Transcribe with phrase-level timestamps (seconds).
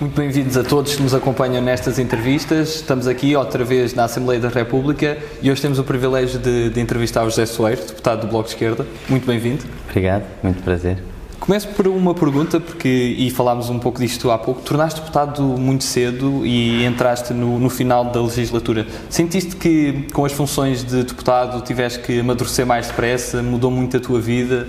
[0.00, 2.76] Muito bem-vindos a todos que nos acompanham nestas entrevistas.
[2.76, 6.80] Estamos aqui outra vez na Assembleia da República e hoje temos o privilégio de, de
[6.80, 8.86] entrevistar o José Soeiro, deputado do Bloco de Esquerda.
[9.08, 9.64] Muito bem-vindo.
[9.88, 11.02] Obrigado, muito prazer.
[11.40, 15.82] Começo por uma pergunta, porque, e falámos um pouco disto há pouco, tornaste deputado muito
[15.82, 18.86] cedo e entraste no, no final da legislatura.
[19.10, 23.42] Sentiste que com as funções de deputado tiveste que amadurecer mais depressa?
[23.42, 24.68] Mudou muito a tua vida?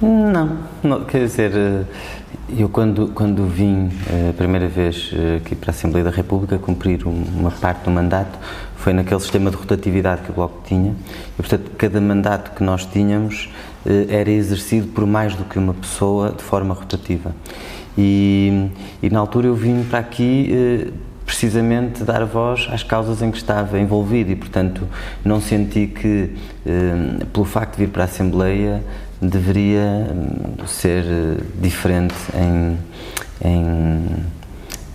[0.00, 1.84] Não, não quer dizer, eh,
[2.48, 6.58] eu quando, quando vim eh, a primeira vez eh, aqui para a Assembleia da República
[6.58, 8.38] cumprir uma parte do mandato,
[8.76, 12.84] foi naquele sistema de rotatividade que o Bloco tinha, e portanto cada mandato que nós
[12.84, 13.50] tínhamos
[14.08, 17.34] era exercido por mais do que uma pessoa de forma rotativa.
[17.96, 18.70] E,
[19.02, 20.90] e na altura eu vim para aqui
[21.24, 24.88] precisamente dar voz às causas em que estava envolvido e, portanto,
[25.22, 26.34] não senti que,
[27.32, 28.82] pelo facto de vir para a Assembleia,
[29.28, 32.78] deveria hum, ser eh, diferente em,
[33.44, 34.06] em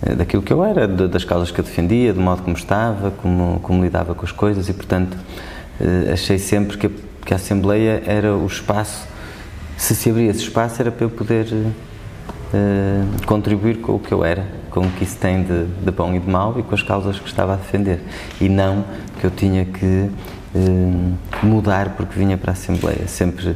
[0.04, 3.60] eh, daquilo que eu era, das causas que eu defendia, do modo como estava, como,
[3.62, 5.18] como lidava com as coisas e, portanto,
[5.80, 6.90] eh, achei sempre que a,
[7.26, 9.08] que a Assembleia era o espaço,
[9.78, 14.26] se se abria esse espaço, era para eu poder uh, contribuir com o que eu
[14.26, 16.84] era, com o que isso tem de, de, bom e de mau e com as
[16.84, 18.02] causas que estava a defender.
[18.42, 18.84] E não
[19.20, 20.10] que eu tinha que
[20.54, 23.08] uh, mudar porque vinha para a Assembleia.
[23.08, 23.56] Sempre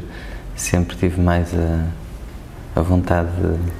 [0.63, 3.29] sempre tive mais a, a vontade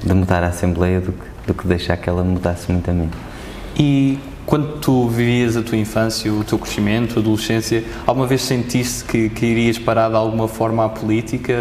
[0.02, 2.94] de, de, mudar a Assembleia do que, do que deixar que ela mudasse muito a
[2.94, 3.10] mim.
[3.78, 9.06] E quando tu vivias a tua infância, o teu crescimento, a adolescência, alguma vez sentiste
[9.06, 11.54] que, que irias parar de alguma forma à política?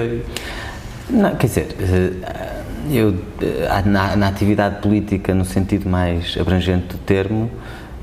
[1.08, 6.98] Não, quer dizer, eh, eu eh, na, na atividade política, no sentido mais abrangente do
[6.98, 7.50] termo,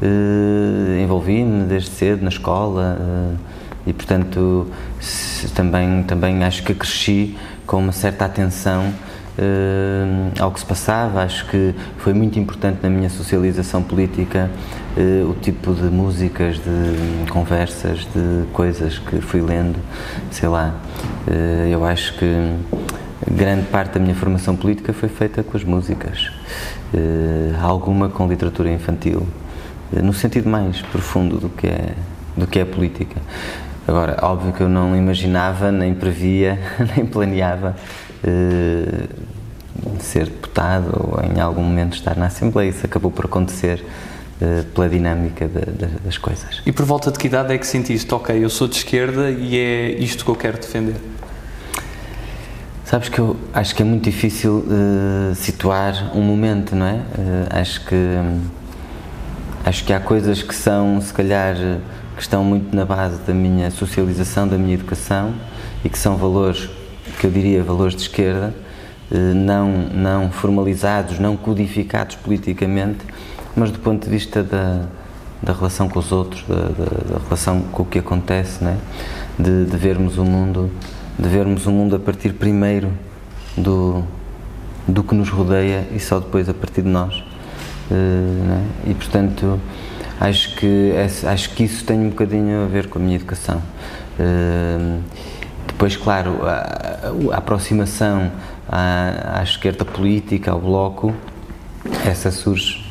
[0.01, 2.97] eh, envolvi-me desde cedo na escola
[3.85, 4.67] e portanto
[5.55, 8.93] também também acho que cresci com uma certa atenção
[9.39, 11.23] uh, ao que se passava.
[11.23, 14.49] Acho que foi muito importante na minha socialização política
[14.97, 19.79] uh, o tipo de músicas de conversas de coisas que fui lendo
[20.31, 20.75] sei lá.
[21.27, 22.25] Uh, eu acho que
[23.31, 26.31] grande parte da minha formação política foi feita com as músicas
[27.61, 29.27] alguma com literatura infantil
[29.91, 31.93] no sentido mais profundo do que é
[32.35, 33.21] do que é política
[33.89, 36.59] Agora, óbvio que eu não imaginava, nem previa,
[36.95, 37.75] nem planeava
[38.23, 39.07] eh,
[39.99, 42.69] ser deputado ou em algum momento estar na Assembleia.
[42.69, 43.83] Isso acabou por acontecer
[44.39, 46.61] eh, pela dinâmica de, de, das coisas.
[46.67, 49.57] E por volta de que idade é que sentiste, ok, eu sou de esquerda e
[49.57, 50.97] é isto que eu quero defender?
[52.85, 56.93] Sabes que eu acho que é muito difícil uh, situar um momento, não é?
[56.93, 57.95] Uh, acho que
[59.65, 61.55] acho que há coisas que são, se calhar,
[62.19, 65.33] que estão muito na base da minha socialização, da minha educação
[65.85, 66.69] e que são valores
[67.17, 68.53] que eu diria valores de esquerda,
[69.09, 73.05] eh, não, não formalizados, não codificados politicamente,
[73.55, 74.81] mas do ponto de vista da,
[75.41, 78.77] da relação com os outros, da, da, da relação com o que acontece, né?
[79.39, 80.69] de, de vermos o mundo,
[81.17, 82.91] de vermos o mundo a partir primeiro
[83.55, 84.03] do,
[84.85, 87.23] do que nos rodeia e só depois a partir de nós.
[87.89, 88.67] Né?
[88.87, 89.57] E portanto
[90.19, 90.93] acho que,
[91.25, 93.61] acho que isso tem um bocadinho a ver com a minha educação.
[94.19, 95.01] Uh,
[95.65, 98.29] depois, claro, a, a aproximação
[98.67, 101.13] à, à, esquerda política, ao bloco,
[102.05, 102.85] essa surge,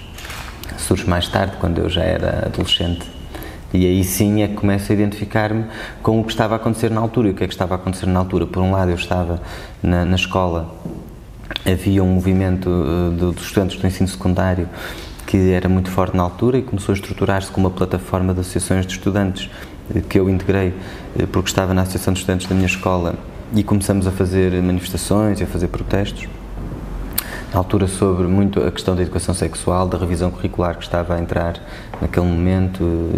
[0.78, 3.06] surge mais tarde, quando eu já era adolescente.
[3.74, 5.66] E aí sim é que começo a identificar-me
[6.02, 7.28] com o que estava a acontecer na altura.
[7.28, 8.46] E o que é que estava a acontecer na altura?
[8.46, 9.42] Por um lado, eu estava
[9.82, 10.74] na, na escola,
[11.66, 14.66] havia um movimento uh, dos estudantes do ensino secundário
[15.28, 18.86] que era muito forte na altura e começou a estruturar-se como uma plataforma de associações
[18.86, 19.50] de estudantes
[19.94, 20.72] eh, que eu integrei
[21.18, 23.14] eh, porque estava na Associação de Estudantes da minha escola
[23.54, 26.26] e começamos a fazer manifestações e a fazer protestos
[27.52, 31.20] na altura sobre muito a questão da educação sexual, da revisão curricular que estava a
[31.20, 31.56] entrar
[32.00, 33.10] naquele momento,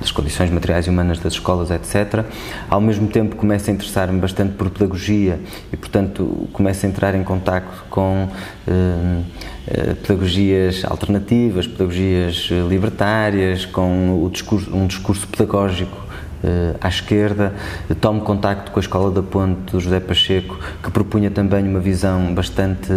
[0.00, 2.24] das condições materiais e humanas das escolas, etc.
[2.68, 5.40] Ao mesmo tempo começo a interessar-me bastante por pedagogia
[5.72, 8.28] e, portanto, começo a entrar em contato com
[8.66, 9.51] eh, eh
[10.06, 15.96] pedagogias alternativas, pedagogias eh, libertárias, com discurso, um discurso pedagógico
[16.42, 17.54] eh, à esquerda,
[18.00, 22.34] tomo contacto com a Escola da Ponte do José Pacheco, que propunha também uma visão
[22.34, 22.92] bastante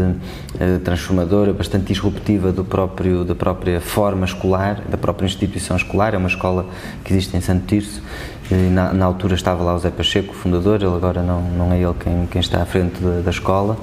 [0.59, 6.15] eh, transformadora, bastante disruptiva do próprio, da própria forma escolar, da própria instituição escolar.
[6.15, 6.65] É uma escola
[7.03, 8.01] que existe em Santo Tirso.
[8.71, 11.81] Na, na, altura estava lá o José Pacheco, o fundador, ele agora não, não é
[11.81, 13.75] ele quem, quem está à frente da, da escola.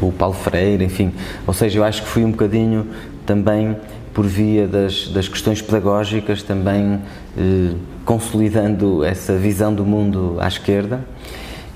[0.00, 1.12] O Paulo Freire, enfim.
[1.46, 2.86] Ou seja, eu acho que fui um bocadinho
[3.24, 3.76] também
[4.12, 7.00] por via das, das questões pedagógicas, também
[7.36, 7.74] eh,
[8.04, 11.04] consolidando essa visão do mundo à esquerda.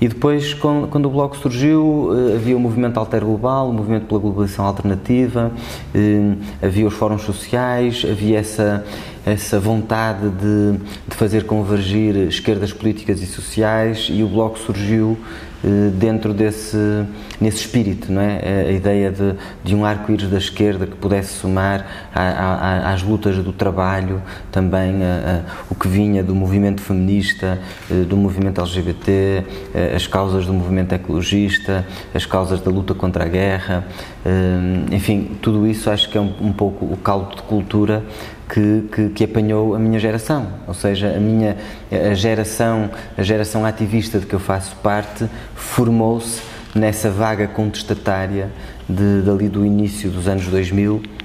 [0.01, 4.21] E depois, quando o Bloco surgiu, eh, havia o movimento Alter Global, o movimento pela
[4.21, 5.51] globalização alternativa,
[5.93, 8.85] eh, havia os fóruns sociais, havia essa,
[9.25, 10.79] essa vontade de,
[11.09, 15.17] de fazer convergir esquerdas políticas e sociais e o Bloco surgiu
[15.97, 16.77] dentro desse
[17.39, 18.67] nesse espírito, não é?
[18.67, 23.37] A ideia de, de um arco-íris da esquerda que pudesse somar a, a, às lutas
[23.37, 24.21] do trabalho,
[24.51, 27.59] também a, o que vinha do movimento feminista,
[27.89, 33.23] eh, do movimento LGBT, eh, as causas do movimento ecologista, as causas da luta contra
[33.23, 33.85] a guerra,
[34.91, 38.03] enfim, tudo isso acho que é um, um pouco o caldo de cultura
[38.49, 41.55] que, que, que, apanhou a minha geração, ou seja, a minha
[41.91, 46.41] a geração, a geração ativista de que eu faço parte formou-se
[46.73, 48.49] nessa vaga contestatária
[48.87, 51.18] de, dali do início dos anos 2000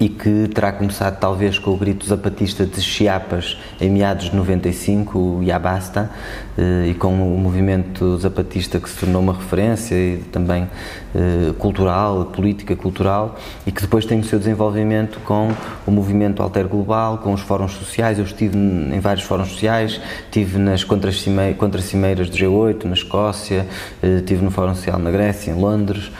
[0.00, 5.18] e que terá começado talvez com o grito zapatista de Chiapas em meados de 95,
[5.18, 6.10] o Ya Basta,
[6.56, 10.66] eh, e com o movimento zapatista que se tornou uma referência e também
[11.14, 15.52] eh, cultural, política cultural, e que depois tem o seu desenvolvimento com
[15.86, 18.18] o movimento Alter Global, com os fóruns sociais.
[18.18, 23.66] Eu estive em vários fóruns sociais, estive nas contracimeiras do G8, na Escócia,
[24.02, 26.10] eh, estive no Fórum Social na Grécia, em Londres,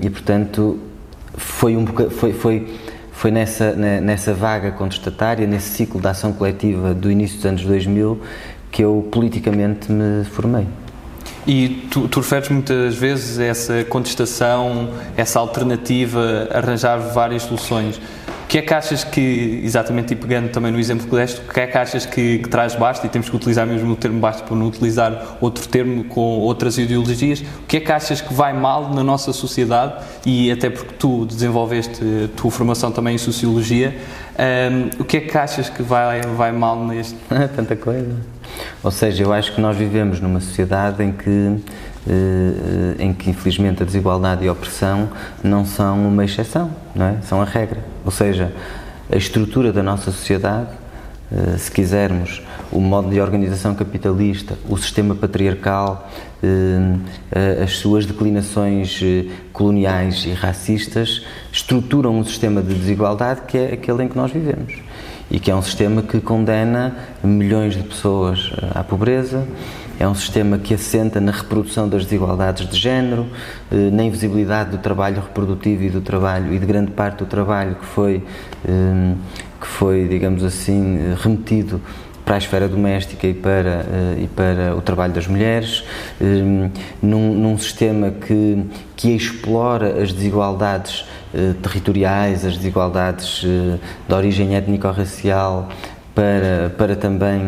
[0.00, 0.78] e portanto
[1.36, 2.68] foi um foi, foi
[3.22, 8.20] foi nessa, nessa vaga contestatária, nesse ciclo de ação coletiva do início dos anos 2000,
[8.68, 10.66] que eu politicamente me formei.
[11.46, 18.00] E tu, tu referes muitas vezes a essa contestação, essa alternativa, arranjar várias soluções
[18.52, 21.58] que é que achas que, exatamente e pegando também no exemplo que deste, o que
[21.58, 24.44] é que achas que, que traz basta, e temos que utilizar mesmo o termo basta
[24.44, 28.52] para não utilizar outro termo com outras ideologias, o que é que achas que vai
[28.52, 33.96] mal na nossa sociedade e até porque tu desenvolveste a tua formação também em Sociologia,
[34.38, 37.16] um, o que é que achas que vai, vai mal neste?
[37.56, 38.31] Tanta coisa.
[38.82, 41.60] Ou seja, eu acho que nós vivemos numa sociedade em que
[42.08, 45.08] eh, em que infelizmente a desigualdade e a opressão
[45.42, 47.16] não são uma exceção, não é?
[47.22, 47.78] São a regra.
[48.04, 48.52] Ou seja,
[49.10, 50.70] a estrutura da nossa sociedade,
[51.30, 56.10] eh, se quisermos, o modo de organização capitalista, o sistema patriarcal,
[56.42, 59.00] eh, as suas declinações
[59.52, 64.81] coloniais e racistas, estruturam um sistema de desigualdade que é aquele em que nós vivemos
[65.32, 66.94] e que é um sistema que condena
[67.24, 69.48] milhões de pessoas à pobreza,
[69.98, 73.26] é um sistema que assenta na reprodução das desigualdades de género,
[73.70, 77.76] eh, na invisibilidade do trabalho reprodutivo e do trabalho e de grande parte do trabalho
[77.76, 78.22] que foi,
[78.68, 79.14] eh,
[79.58, 81.80] que foi digamos assim, remetido
[82.26, 85.82] para a esfera doméstica e para, eh, e para o trabalho das mulheres,
[87.00, 88.64] num, num sistema que,
[88.94, 91.06] que explora as desigualdades
[91.62, 93.42] territoriais, as desigualdades
[94.08, 95.68] de origem étnico-racial,
[96.14, 97.40] para, para também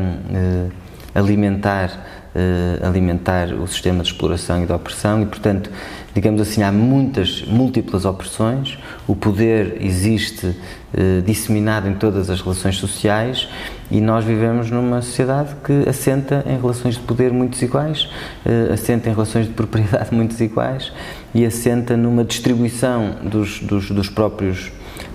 [1.14, 1.90] alimentar
[2.34, 5.22] uh, alimentar o sistema de exploração e de opressão.
[5.22, 5.70] E, portanto,
[6.14, 12.76] digamos assim, há muitas, múltiplas opressões, o poder existe uh, disseminado em todas as relações
[12.76, 13.48] sociais
[13.90, 18.04] e nós vivemos numa sociedade que assenta em relações de poder muito desiguais,
[18.46, 20.92] uh, assenta em relações de propriedade muito desiguais
[21.34, 24.70] e assenta numa distribuição dos, dos, dos próprios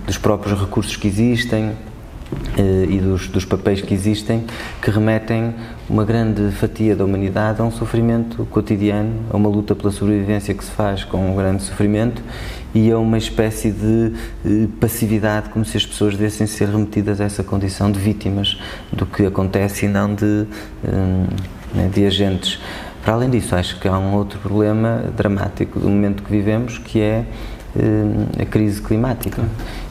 [0.06, 1.74] dos próprios recursos que existem, eh,
[2.88, 4.44] e dos, dos, papéis que existem
[4.80, 5.54] que remetem
[5.88, 10.64] uma grande fatia da humanidade a um sofrimento cotidiano, a uma luta pela sobrevivência que
[10.64, 12.22] se faz com um grande sofrimento
[12.74, 14.12] e a uma espécie de
[14.44, 18.58] eh, passividade, como se as pessoas devessem ser remetidas a essa condição de vítimas
[18.92, 20.46] do que acontece e não de,
[20.84, 21.26] eh,
[21.74, 22.60] né, de agentes.
[23.02, 27.00] Para além disso, acho que há um outro problema dramático do momento que vivemos, que
[27.00, 27.24] é
[28.38, 29.42] a crise climática.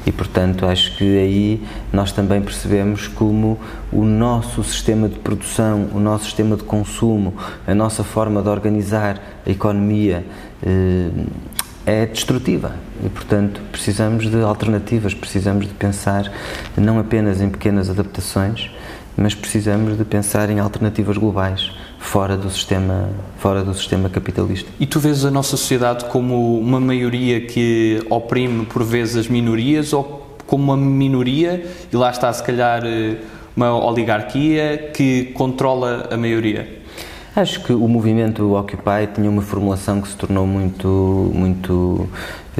[0.09, 1.63] E, portanto, acho que aí
[1.93, 3.59] nós também percebemos como
[3.91, 7.35] o nosso sistema de produção, o nosso sistema de consumo,
[7.67, 10.25] a nossa forma de organizar a economia
[10.65, 11.11] eh,
[11.85, 12.73] é destrutiva.
[13.05, 16.31] E, portanto, precisamos de alternativas, precisamos de pensar
[16.75, 18.71] não apenas em pequenas adaptações,
[19.15, 24.69] mas precisamos de pensar em alternativas globais fora do sistema fora do sistema capitalista.
[24.79, 29.93] E tu vês a nossa sociedade como uma maioria que oprime por vezes as minorias
[29.93, 32.81] ou como uma minoria e lá está se calhar
[33.55, 36.79] uma oligarquia que controla a maioria?
[37.35, 42.09] Acho que o movimento Occupy tinha uma formulação que se tornou muito muito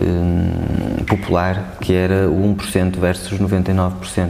[0.02, 4.30] eh, popular, que era o 1% versus 99%.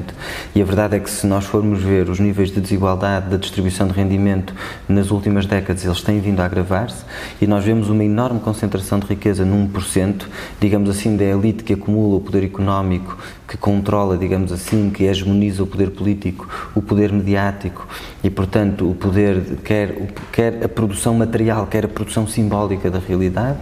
[0.55, 3.87] E a verdade é que se nós formos ver os níveis de desigualdade da distribuição
[3.87, 4.53] de rendimento
[4.87, 7.03] nas últimas décadas, eles têm vindo a agravar-se
[7.41, 10.25] e nós vemos uma enorme concentração de riqueza num 1%,
[10.59, 15.63] digamos assim, da elite que acumula o poder económico, que controla, digamos assim, que hegemoniza
[15.63, 17.87] o poder político, o poder mediático
[18.23, 23.57] e, portanto, o poder, quer, quer a produção material, quer a produção simbólica da realidade.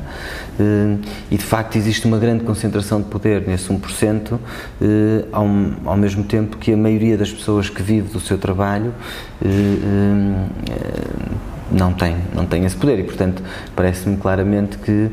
[0.59, 0.97] Eh,
[1.31, 4.39] e, de facto, existe uma grande concentração de poder nesse 1%,
[4.81, 5.45] eh, ao,
[5.85, 8.93] ao mesmo tempo que a maioria das pessoas que vive do seu trabalho
[9.43, 10.47] eh,
[11.71, 13.43] não tem, não tem esse poder e, portanto,
[13.75, 15.11] parece-me claramente que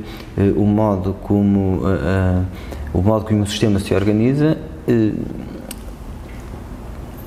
[0.56, 1.82] o modo como
[2.94, 5.12] o modo como o sistema se organiza eh,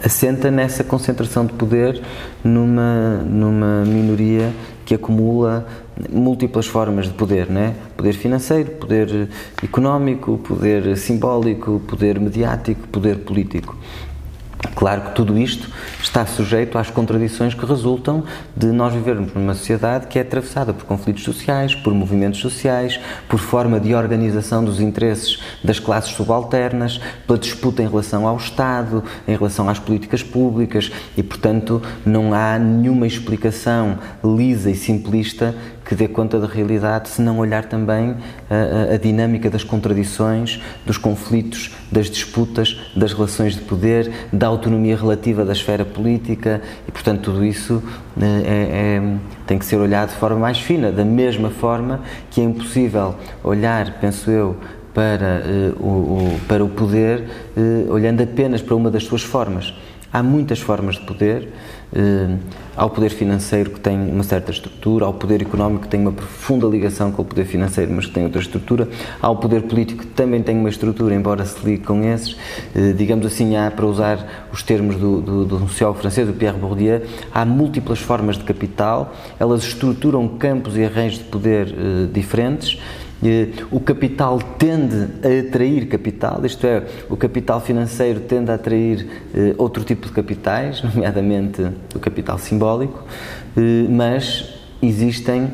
[0.03, 2.01] assenta nessa concentração de poder
[2.41, 4.53] numa, numa minoria
[4.85, 5.67] que acumula
[6.09, 7.75] múltiplas formas de poder, né?
[7.97, 9.27] Poder financeiro, poder
[9.63, 13.75] económico, poder simbólico, poder mediático, poder político.
[14.75, 15.69] Claro que tudo isto
[16.01, 18.23] está sujeito às contradições que resultam
[18.55, 23.39] de nós vivermos numa sociedade que é atravessada por conflitos sociais, por movimentos sociais, por
[23.39, 29.35] forma de organização dos interesses das classes subalternas, pela disputa em relação ao Estado, em
[29.35, 35.55] relação às políticas públicas e, portanto, não há nenhuma explicação lisa e simplista
[35.87, 38.15] que dê conta da realidade se não olhar também
[38.49, 44.47] a, a, a, dinâmica das contradições, dos conflitos, das disputas, das relações de poder, da
[44.47, 47.81] autonomia relativa da esfera política e, portanto, tudo isso
[48.21, 52.41] eh, é, é, tem que ser olhado de forma mais fina, da mesma forma que
[52.41, 54.57] é impossível olhar, penso eu,
[54.93, 57.23] para, uh, o, o, para o poder
[57.55, 59.71] uh, olhando apenas para uma das suas formas.
[60.11, 61.49] Há muitas formas de poder
[61.87, 62.37] Uh,
[62.75, 66.67] ao poder financeiro que tem uma certa estrutura, ao poder económico que tem uma profunda
[66.67, 68.89] ligação com o poder financeiro, mas que tem outra estrutura,
[69.21, 72.33] ao poder político que também tem uma estrutura, embora se ligue com esses.
[72.75, 77.03] Uh, digamos assim, há, para usar os termos do, do, do francês, do Pierre Bourdieu,
[77.33, 82.77] há múltiplas formas de capital, elas estruturam campos e arranjos de poder uh, diferentes
[83.71, 89.55] o capital tende a atrair capital, isto é, o capital financeiro tende a atrair eh,
[89.57, 93.03] outro tipo de capitais, nomeadamente o capital simbólico,
[93.57, 95.49] eh, mas existem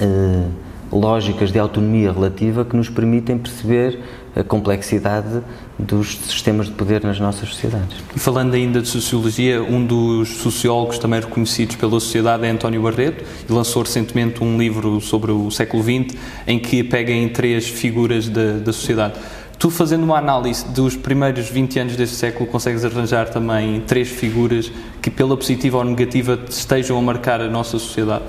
[0.00, 0.46] eh,
[0.90, 4.00] lógicas de autonomia relativa que nos permitem perceber
[4.36, 5.42] a complexidade
[5.78, 7.96] dos sistemas de poder nas nossas sociedades.
[8.14, 13.24] E falando ainda de sociologia, um dos sociólogos também reconhecidos pela sociedade é António Barreto
[13.48, 16.16] e lançou recentemente um livro sobre o século XX
[16.46, 19.14] em que pega em três figuras da, da sociedade.
[19.58, 24.70] Tu, fazendo uma análise dos primeiros 20 anos deste século, consegues arranjar também três figuras
[25.00, 28.24] que, pela positiva ou negativa, estejam a marcar a nossa sociedade?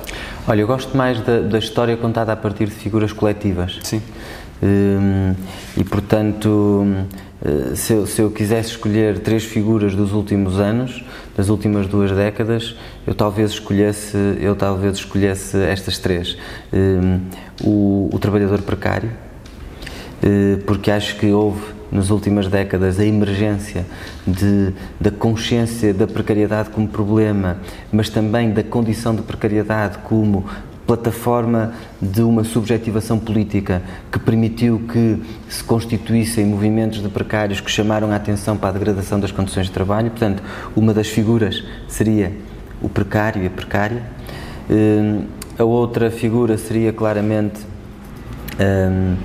[0.48, 3.78] Olha, eu gosto mais da, da história contada a partir de figuras coletivas.
[3.84, 4.02] Sim.
[4.62, 5.36] Hum,
[5.78, 6.86] e, portanto,
[7.44, 11.04] eh, se eu, se eu, quisesse escolher três figuras dos últimos anos,
[11.36, 16.38] das últimas duas décadas, eu talvez escolhesse, eu talvez escolhesse estas três.
[16.74, 17.20] Hum,
[17.64, 19.12] o, o trabalhador precário,
[20.24, 23.86] eh, porque acho que houve nas últimas décadas a emergência
[24.26, 27.58] de, da consciência da precariedade como problema,
[27.92, 30.46] mas também da condição de precariedade como
[30.88, 38.10] plataforma de uma subjetivação política que permitiu que se constituíssem movimentos de precários que chamaram
[38.10, 40.10] a atenção para a degradação das condições de trabalho.
[40.10, 40.41] Portanto,
[40.75, 42.32] uma das figuras seria
[42.82, 44.01] o precário e a precária.
[44.70, 45.25] Hum,
[45.60, 47.60] a outra figura seria claramente
[48.60, 49.15] hum,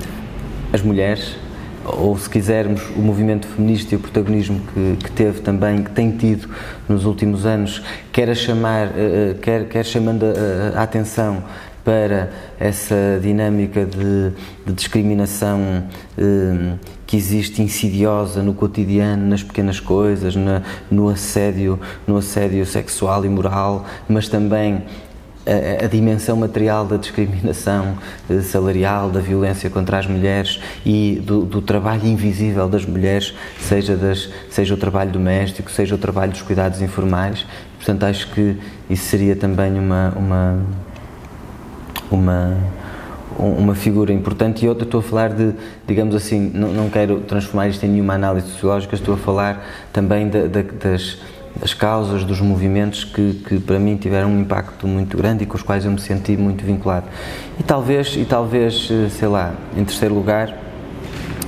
[0.73, 1.37] as mulheres,
[1.85, 6.11] ou se quisermos, o movimento feminista e o protagonismo que, que, teve também, que tem
[6.11, 6.49] tido
[6.89, 11.43] nos últimos anos, quer, a chamar, uh, quer, quer chamando a, a, atenção
[11.85, 14.31] para essa dinâmica de,
[14.65, 15.85] de discriminação
[16.17, 23.25] uh, que existe insidiosa no cotidiano, nas pequenas coisas, na, no assédio, no assédio sexual
[23.25, 24.83] e moral, mas também
[25.47, 27.97] a, a, dimensão material da discriminação
[28.31, 33.97] eh, salarial, da violência contra as mulheres e do, do, trabalho invisível das mulheres, seja,
[33.97, 37.45] das, seja o trabalho doméstico, seja o trabalho dos cuidados informais.
[37.77, 38.57] Portanto, acho que
[38.89, 40.63] isso seria também uma, uma,
[42.11, 42.57] uma,
[43.37, 44.65] uma figura importante.
[44.65, 45.53] E outra, estou a falar de,
[45.87, 50.29] digamos assim, não, não quero transformar isto em nenhuma análise sociológica, estou a falar também
[50.29, 51.19] de, de, das
[51.59, 55.57] das causas, dos movimentos que, que para mim tiveram um impacto muito grande e com
[55.57, 57.07] os quais eu me senti muito vinculado.
[57.59, 60.49] E talvez, e talvez eh, sei lá, em terceiro lugar,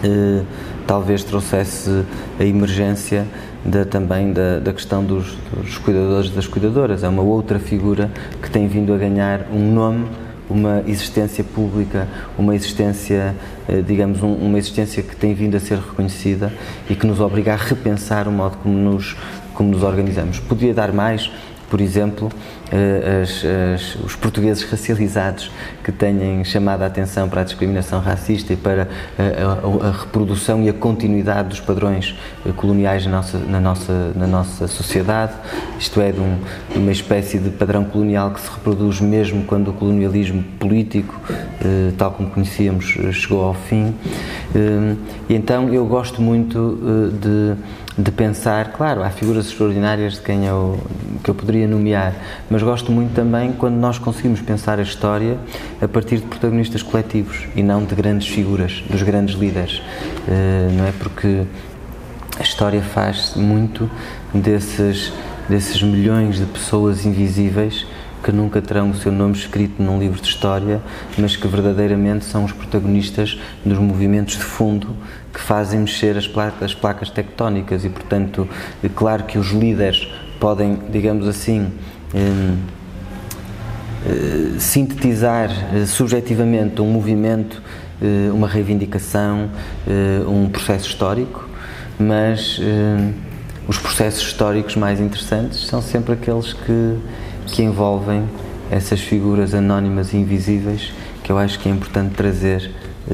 [0.02, 0.42] eh,
[0.86, 2.04] talvez trouxesse
[2.38, 3.26] a emergência
[3.64, 7.02] da, também da, da questão dos, dos cuidadores das cuidadoras.
[7.02, 8.10] É uma outra figura
[8.42, 10.06] que tem vindo a ganhar um nome
[10.48, 12.06] uma existência pública,
[12.38, 13.34] uma existência,
[13.68, 16.52] eh, digamos, um, uma existência que tem vindo a ser reconhecida
[16.88, 19.16] e que nos obriga a repensar o modo como nos,
[19.54, 20.38] como nos organizamos.
[20.40, 21.30] Podia dar mais,
[21.70, 22.30] por exemplo,
[22.70, 25.50] eh, as, as, os portugueses racializados
[25.82, 30.62] que têm chamado a atenção para a discriminação racista e para a, a, a reprodução
[30.62, 32.14] e a continuidade dos padrões
[32.46, 35.32] eh, coloniais na nossa, na nossa, na nossa sociedade,
[35.78, 36.38] isto é, de, um,
[36.72, 41.20] de uma espécie de padrão colonial que se reproduz mesmo quando o colonialismo político,
[41.60, 43.94] eh, tal como conhecíamos, chegou ao fim.
[45.28, 46.78] E então eu gosto muito
[47.20, 47.56] de
[47.96, 50.80] de pensar, claro, há figuras extraordinárias de quem eu,
[51.22, 52.12] que eu poderia nomear,
[52.50, 55.38] mas gosto muito também quando nós conseguimos pensar a história
[55.80, 60.86] a partir de protagonistas coletivos e não de grandes figuras, dos grandes líderes, uh, não
[60.86, 60.92] é?
[60.98, 61.44] Porque
[62.38, 63.88] a história faz muito
[64.32, 65.12] desses,
[65.48, 67.86] desses milhões de pessoas invisíveis
[68.24, 70.80] que nunca terão o seu nome escrito num livro de história,
[71.18, 74.96] mas que verdadeiramente são os protagonistas dos movimentos de fundo
[75.34, 78.48] que fazem mexer as placas, as placas tectónicas e, portanto,
[78.82, 81.72] é claro que os líderes podem, digamos assim,
[84.58, 87.62] sintetizar eh, subjetivamente um movimento,
[88.00, 89.50] eh, uma reivindicação,
[90.28, 91.48] um processo histórico,
[91.98, 92.60] mas
[93.66, 96.98] os processos históricos mais interessantes são sempre aqueles que,
[97.46, 98.28] que envolvem
[98.70, 102.70] essas figuras anónimas e invisíveis que eu acho que é importante trazer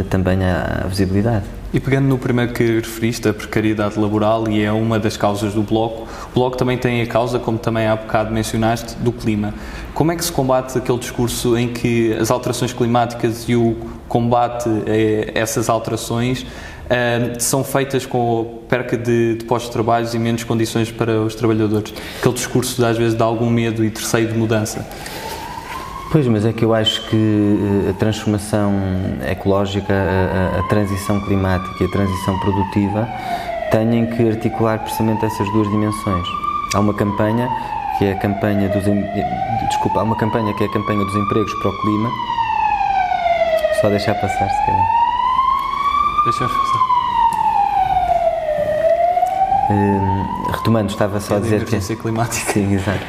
[0.09, 1.60] também à visibilidade.
[1.73, 5.63] E pegando no primeiro que referiste, a precariedade laboral, e é uma das causas do
[5.63, 9.55] Bloco, o Bloco também tem a causa, como também há bocado mencionaste, do clima.
[9.95, 13.77] Como é que se combate aquele discurso em que as alterações climáticas e o
[14.09, 20.19] combate a essas alterações uh, são feitas com perca de, de postos de trabalho e
[20.19, 21.95] menos condições para os trabalhadores?
[22.19, 24.85] Aquele discurso às vezes dá algum medo e terceiro de mudança.
[26.11, 27.17] Pois, mas é que eu acho que
[27.87, 28.75] eh, a transformação
[29.31, 33.09] ecológica, a, a, a transição climática e a transição produtiva
[33.71, 36.27] têm que articular precisamente essas duas dimensões.
[36.75, 37.49] Há uma campanha
[37.97, 38.83] que é a campanha dos
[39.69, 42.11] desculpa, há uma campanha que é a campanha dos empregos para o clima.
[43.81, 44.87] Só deixar passar se calhar.
[46.25, 46.81] Deixa passar.
[49.71, 51.97] Uh, retomando, estava só é a dizer que.
[51.97, 52.53] climática.
[52.53, 53.07] Sim, exato.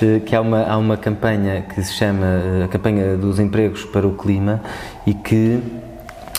[0.00, 3.84] Uh, que há uma, há uma campanha que se chama uh, a Campanha dos Empregos
[3.84, 4.62] para o Clima
[5.04, 5.60] e que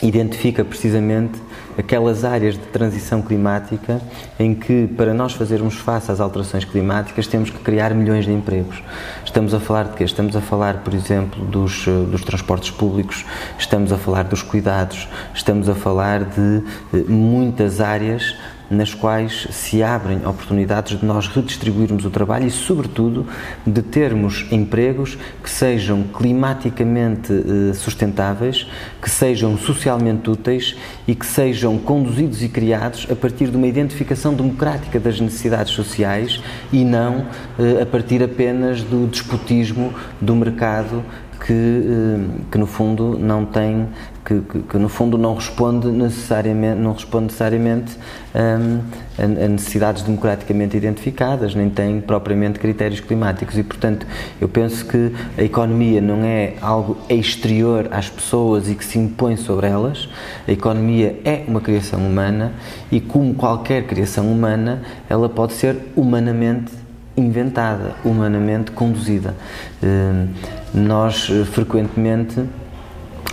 [0.01, 1.37] identifica precisamente
[1.77, 3.99] aquelas áreas de transição climática
[4.39, 8.81] em que, para nós fazermos face às alterações climáticas, temos que criar milhões de empregos.
[9.25, 10.05] Estamos a falar de quê?
[10.05, 13.25] Estamos a falar, por exemplo, dos, dos transportes públicos,
[13.57, 16.63] estamos a falar dos cuidados, estamos a falar de
[17.09, 18.35] muitas áreas
[18.69, 23.25] nas quais se abrem oportunidades de nós redistribuirmos o trabalho e, sobretudo,
[23.65, 28.67] de termos empregos que sejam climaticamente eh, sustentáveis,
[29.01, 30.75] que sejam socialmente úteis
[31.07, 36.41] e que sejam conduzidos e criados a partir de uma identificação democrática das necessidades sociais
[36.71, 37.25] e não
[37.57, 41.03] eh, a partir apenas do despotismo do mercado
[41.39, 42.19] que, eh,
[42.51, 43.87] que no fundo não tem
[44.29, 47.97] que, que, que, no fundo não responde necessariamente não responde necessariamente
[48.35, 48.81] um,
[49.17, 54.05] a, a, necessidades democraticamente identificadas nem tem propriamente critérios climáticos e portanto
[54.39, 59.35] eu penso que a economia não é algo exterior às pessoas e que se impõe
[59.35, 60.07] sobre elas
[60.47, 62.53] a economia é uma criação humana
[62.91, 66.71] e como qualquer criação humana ela pode ser humanamente
[67.17, 69.35] inventada, humanamente conduzida.
[69.83, 70.27] Hum,
[70.73, 72.45] nós eh, frequentemente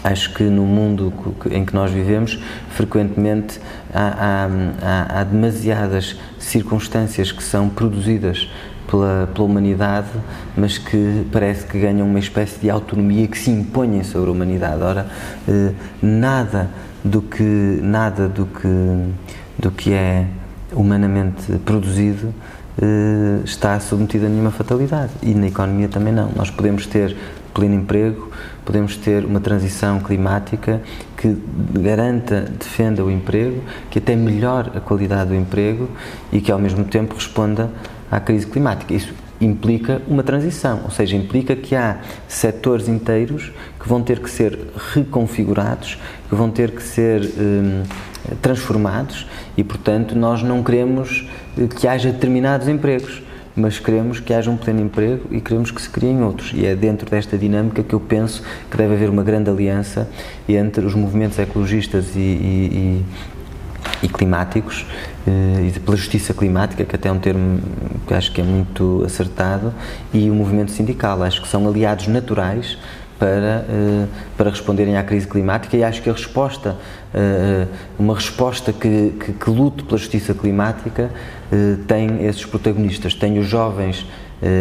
[0.06, 1.12] acho que no mundo
[1.50, 2.38] em que nós vivemos,
[2.70, 3.60] frequentemente
[3.92, 4.46] há,
[4.80, 8.48] há, há demasiadas circunstâncias que são produzidas
[8.88, 10.08] pela, pela, humanidade,
[10.56, 14.80] mas que parece que ganham uma espécie de autonomia que se impõem sobre a humanidade.
[14.80, 15.08] Ora,
[15.48, 16.70] eh, nada
[17.02, 17.42] do que
[17.82, 18.68] nada do que
[19.58, 20.26] do que é
[20.72, 22.32] humanamente produzido
[22.80, 26.30] eh, está submetida a nenhuma fatalidade e na economia também não.
[26.36, 27.16] Nós podemos ter
[27.54, 28.30] pleno emprego,
[28.66, 30.82] podemos ter uma transição climática
[31.16, 31.34] que
[31.72, 35.88] garanta, defenda o emprego, que até melhore a qualidade do emprego
[36.32, 37.70] e que ao mesmo tempo responda
[38.10, 38.92] à crise climática.
[38.92, 44.28] Isso implica uma transição, ou seja, implica que há setores inteiros que vão ter que
[44.28, 44.58] ser
[44.94, 45.98] reconfigurados,
[46.28, 47.82] que vão ter que ser hum,
[48.42, 49.26] transformados
[49.56, 51.28] e, portanto, nós não queremos
[51.78, 53.22] que haja determinados empregos,
[53.56, 56.52] mas queremos que haja um pleno emprego e queremos que se criem outros.
[56.54, 60.08] E é dentro desta dinâmica que eu penso que deve haver uma grande aliança
[60.46, 63.04] entre os movimentos ecologistas e, e,
[64.02, 64.84] e climáticos
[65.26, 67.58] eh, e pela justiça climática, que até é um termo
[68.06, 69.72] que acho que é muito acertado,
[70.12, 71.22] e o movimento sindical.
[71.22, 72.76] Acho que são aliados naturais
[73.18, 76.76] para, uh, para responderem à crise climática e acho que a resposta,
[77.14, 81.10] uh, uma resposta que, que, que, lute pela justiça climática
[81.86, 84.04] tem esses protagonistas, tem os jovens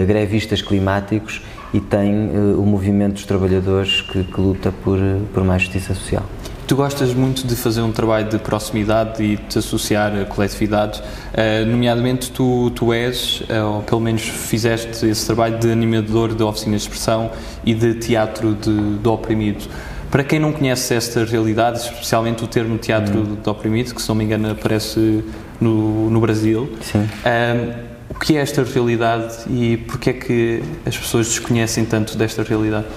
[0.07, 4.99] grevistas climáticos e tem o movimento dos trabalhadores que, que luta por,
[5.33, 6.23] por mais justiça social.
[6.67, 10.99] Tu gostas muito de fazer um trabalho de proximidade e de te associar a coletividades,
[10.99, 16.41] uh, nomeadamente tu, tu és, uh, ou pelo menos fizeste esse trabalho de animador de
[16.41, 17.29] oficinas de expressão
[17.63, 19.69] e de teatro de, de oprimido.
[20.09, 23.37] Para quem não conhece esta realidade, especialmente o termo teatro hum.
[23.43, 25.23] de oprimido, que se não me engano aparece
[25.61, 26.63] no, no Brasil,
[26.95, 27.75] uh,
[28.09, 32.87] o que é esta realidade e porquê é que as pessoas desconhecem tanto desta realidade?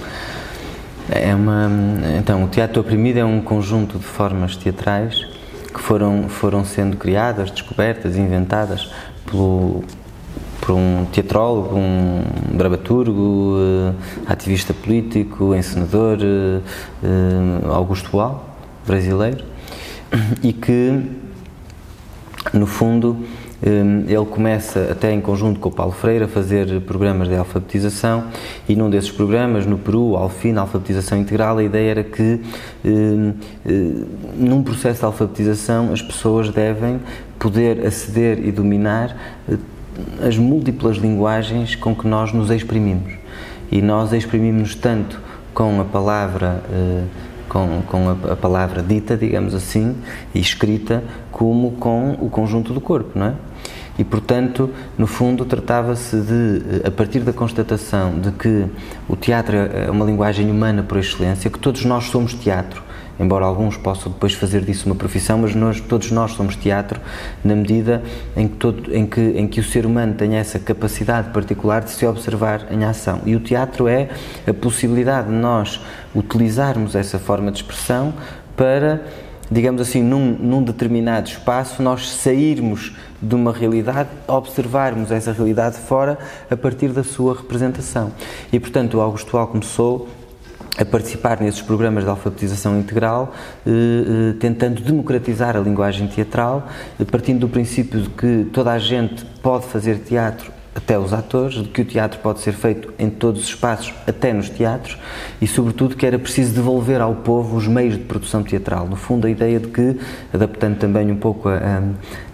[1.11, 1.71] É uma,
[2.18, 5.27] então, o teatro oprimido é um conjunto de formas teatrais
[5.73, 8.90] que foram, foram sendo criadas, descobertas, inventadas
[9.25, 9.83] pelo,
[10.61, 13.94] por um teatrólogo, um dramaturgo, uh,
[14.27, 16.62] ativista político, encenador, uh,
[17.03, 19.44] uh, Augusto Boal, brasileiro,
[20.42, 21.11] e que,
[22.53, 23.25] no fundo,
[23.61, 28.25] ele começa, até em conjunto com o Paulo Freire, a fazer programas de alfabetização
[28.68, 32.40] e num desses programas, no Peru, Alfina, Alfabetização Integral, a ideia era que
[32.85, 33.35] hum,
[33.66, 34.05] hum,
[34.37, 37.01] num processo de alfabetização as pessoas devem
[37.38, 39.16] poder aceder e dominar
[40.25, 43.14] as múltiplas linguagens com que nós nos exprimimos.
[43.73, 45.21] E nós exprimimos tanto
[45.53, 46.62] com a palavra
[47.49, 49.97] com, com a, a, palavra dita, digamos assim,
[50.35, 53.35] e escrita, como com o conjunto do corpo, não é?
[53.98, 58.66] E, portanto, no fundo, tratava-se de, a partir da constatação de que
[59.08, 62.80] o teatro é uma linguagem humana por excelência, que todos nós somos teatro,
[63.18, 67.00] embora alguns possam depois fazer disso uma profissão, mas nós, todos nós somos teatro
[67.42, 68.00] na medida
[68.37, 71.90] em que, todo, em, que, em que o ser humano tem essa capacidade particular de
[71.90, 73.20] se observar em ação.
[73.26, 74.11] E o teatro é
[74.46, 75.80] a possibilidade de nós
[76.14, 78.14] utilizarmos essa forma de expressão
[78.56, 79.02] para
[79.50, 86.18] digamos assim, num, num, determinado espaço, nós sairmos de uma realidade, observarmos essa realidade fora
[86.50, 88.12] a partir da sua representação.
[88.52, 90.09] E, portanto, o Augusto Al começou
[90.78, 93.35] a participar nesses programas de alfabetização integral,
[93.66, 96.68] eh, eh, tentando democratizar a linguagem teatral,
[97.00, 101.54] eh, partindo do princípio de que toda a gente pode fazer teatro até os atores,
[101.54, 104.96] de que o teatro pode ser feito em todos os espaços, até nos teatros,
[105.40, 108.87] e sobretudo que era preciso devolver ao povo os meios de produção teatral.
[108.87, 109.98] No fundo, a ideia de que,
[110.33, 111.83] adaptando também um pouco a, a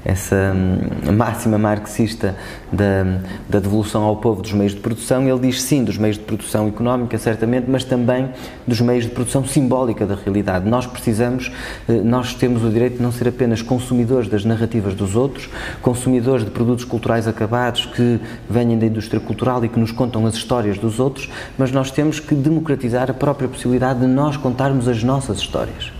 [0.04, 2.36] essa hum, máxima marxista
[2.70, 6.24] da, da devolução ao povo dos meios de produção, ele diz sim dos meios de
[6.24, 8.28] produção económica, certamente, mas também
[8.66, 10.68] dos meios de produção simbólica da realidade.
[10.68, 11.50] Nós precisamos,
[11.88, 15.48] eh, nós temos o direito de não ser apenas consumidores das narrativas dos outros,
[15.80, 20.34] consumidores de produtos culturais acabados que venham da indústria cultural e que nos contam as
[20.34, 25.02] histórias dos outros, mas nós temos que democratizar a própria possibilidade de nós contarmos as
[25.02, 25.92] nossas histórias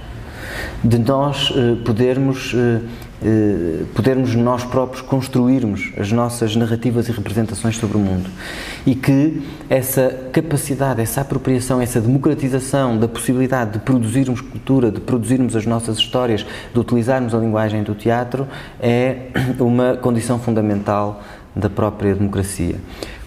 [0.83, 2.81] de nós eh, podermos eh,
[3.27, 8.29] eh, podermos nós próprios construirmos as nossas narrativas e representações sobre o mundo.
[8.85, 15.57] E que essa capacidade, essa apropriação, essa democratização da possibilidade de produzirmos cultura, de produzirmos
[15.57, 18.47] as nossas histórias, de utilizarmos a linguagem do teatro,
[18.79, 21.23] é uma condição fundamental
[21.57, 22.77] da própria democracia.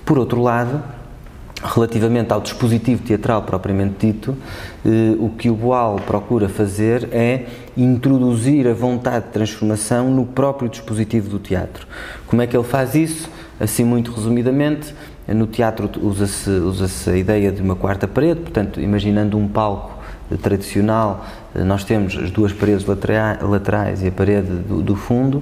[0.06, 0.84] Por outro lado,
[1.64, 4.38] Relativamente ao dispositivo teatral propriamente dito,
[4.86, 10.70] eh, o que o Boal procura fazer é introduzir a vontade de transformação no próprio
[10.70, 11.88] dispositivo do teatro.
[12.28, 13.28] Como é que ele faz isso?
[13.60, 14.94] Assim, muito resumidamente,
[15.28, 19.98] no teatro usa-se usa, a ideia de uma quarta parede, portanto, imaginando um palco
[20.42, 25.42] tradicional, eh, nós temos as duas paredes laterais e a parede do, do fundo,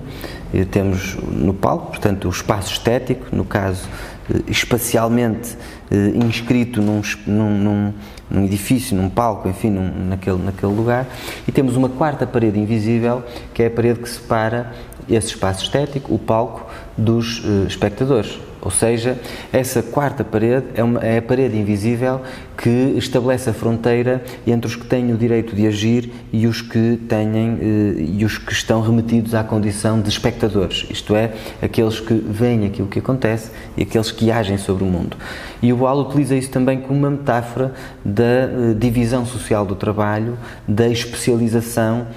[0.53, 4.14] e temos no palco, portanto, o espaço estético, no caso eh,
[4.47, 5.55] espacialmente
[5.91, 7.93] eh, inscrito num, num,
[8.29, 11.07] num, edifício, num palco, enfim, num, naquele, naquele lugar,
[11.47, 14.73] e temos uma quarta parede invisível, que é a parede que separa
[15.07, 16.65] esse espaço estético, o palco,
[16.97, 18.39] dos uh, espectadores.
[18.65, 19.15] Ou seja,
[19.53, 22.19] essa quarta parede é, uma, é, a parede invisível
[22.57, 26.99] que estabelece a fronteira entre os que têm o direito de agir e os que
[27.07, 32.15] têm eh, e os que estão remetidos à condição de espectadores, isto é, aqueles que
[32.15, 35.15] veem aquilo que acontece e aqueles que agem sobre o mundo.
[35.61, 37.71] E o Wall utiliza isso também como uma metáfora
[38.03, 42.07] da eh, divisão social do trabalho, da especialização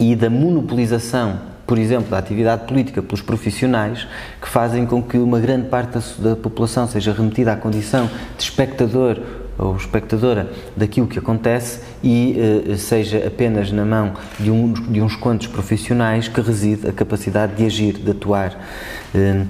[0.00, 4.06] e da monopolização por exemplo, da atividade política pelos profissionais,
[4.40, 8.42] que fazem com que uma grande parte da, da população seja remetida à condição de
[8.42, 9.20] espectador
[9.58, 12.36] ou espectadora daquilo que acontece e
[12.68, 17.54] eh, seja apenas na mão de, um, de, uns quantos profissionais que reside a capacidade
[17.54, 18.54] de agir, de atuar.
[19.14, 19.44] Eh,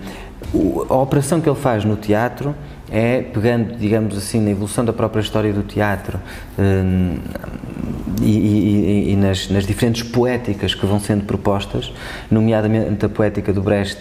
[0.88, 2.54] a operação que ele faz no teatro
[2.90, 6.20] é pegando, digamos assim, na evolução da própria história do teatro
[6.58, 7.16] hum,
[8.22, 11.92] e, e, e nas, nas, diferentes poéticas que vão sendo propostas,
[12.30, 13.98] nomeadamente a poética do Brecht,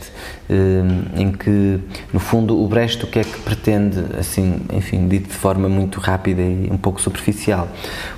[0.49, 1.79] hum, em que,
[2.13, 5.99] no fundo, o Brecht o que é que pretende, assim, enfim, dito de forma muito
[5.99, 7.67] rápida e um pouco superficial,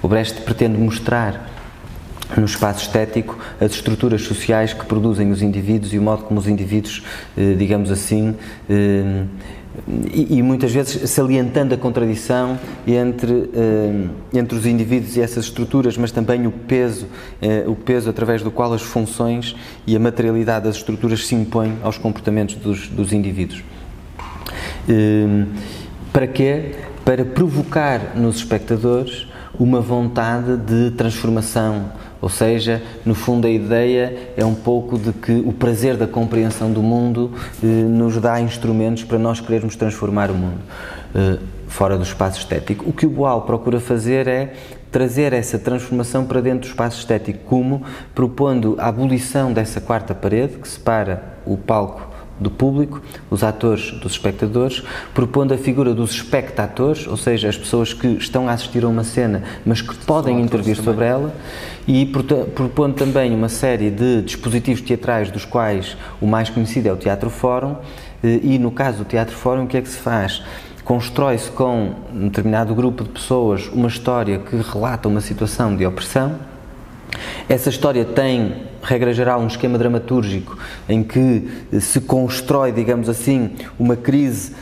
[0.01, 1.56] o Brecht pretende mostrar
[2.36, 6.47] no espaço estético as estruturas sociais que produzem os indivíduos e o modo como os
[6.47, 7.03] indivíduos,
[7.38, 8.36] eh, digamos assim,
[9.78, 15.98] eh, e, muitas vezes salientando a contradição entre, eh, entre os indivíduos e essas estruturas,
[15.98, 17.08] mas também o peso,
[17.68, 21.98] o peso através do qual as funções e a materialidade das estruturas se impõem aos
[21.98, 23.63] comportamentos dos, dos indivíduos.
[26.12, 26.76] Para quê?
[27.06, 29.28] Para provocar nos espectadores
[29.60, 35.32] uma vontade de transformação ou seja, no fundo, a ideia é um pouco de que
[35.45, 37.32] o prazer da compreensão do mundo
[37.63, 40.60] eh, nos dá instrumentos para nós querermos transformar o mundo
[41.13, 42.89] eh, fora do espaço estético.
[42.89, 44.53] O que o Boal procura fazer é
[44.91, 47.84] trazer essa transformação para dentro do espaço estético, como
[48.15, 54.13] propondo a abolição dessa quarta parede que separa o palco do público, os atores dos
[54.13, 58.88] espectadores, propondo a figura dos espectadores, ou seja, as pessoas que estão a assistir a
[58.88, 61.34] uma cena, mas que podem intervir sobre ela,
[61.88, 66.97] e propondo também uma série de dispositivos teatrais, dos quais o mais conhecido é o
[66.97, 67.78] Teatro Fórum,
[68.23, 70.43] eh, e no caso do Teatro Fórum, o que é que se faz?
[70.84, 76.36] Constrói-se com um determinado grupo de pessoas uma história que relata uma situação de opressão.
[77.50, 81.48] Essa história tem regra geral, um esquema dramatúrgico em que
[81.80, 84.54] se constrói, digamos assim, uma crise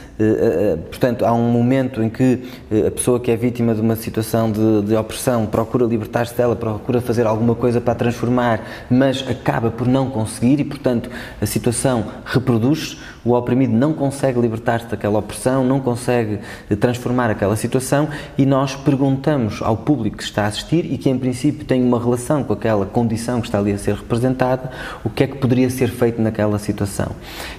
[0.89, 2.43] portanto, há um momento em que
[2.87, 7.01] a pessoa que é vítima de uma situação de, de opressão procura libertar-se dela, procura
[7.01, 11.09] fazer alguma coisa para a transformar, mas acaba por não conseguir e, portanto,
[11.41, 12.97] a situação reproduz.
[13.23, 16.39] O oprimido não consegue libertar-se daquela opressão, não consegue
[16.79, 21.17] transformar aquela situação e nós perguntamos ao público que está a assistir e que, em
[21.17, 24.69] princípio, tem uma relação com aquela condição que está ali a ser representada,
[25.03, 27.13] o que é que poderia ser feito naquela situação.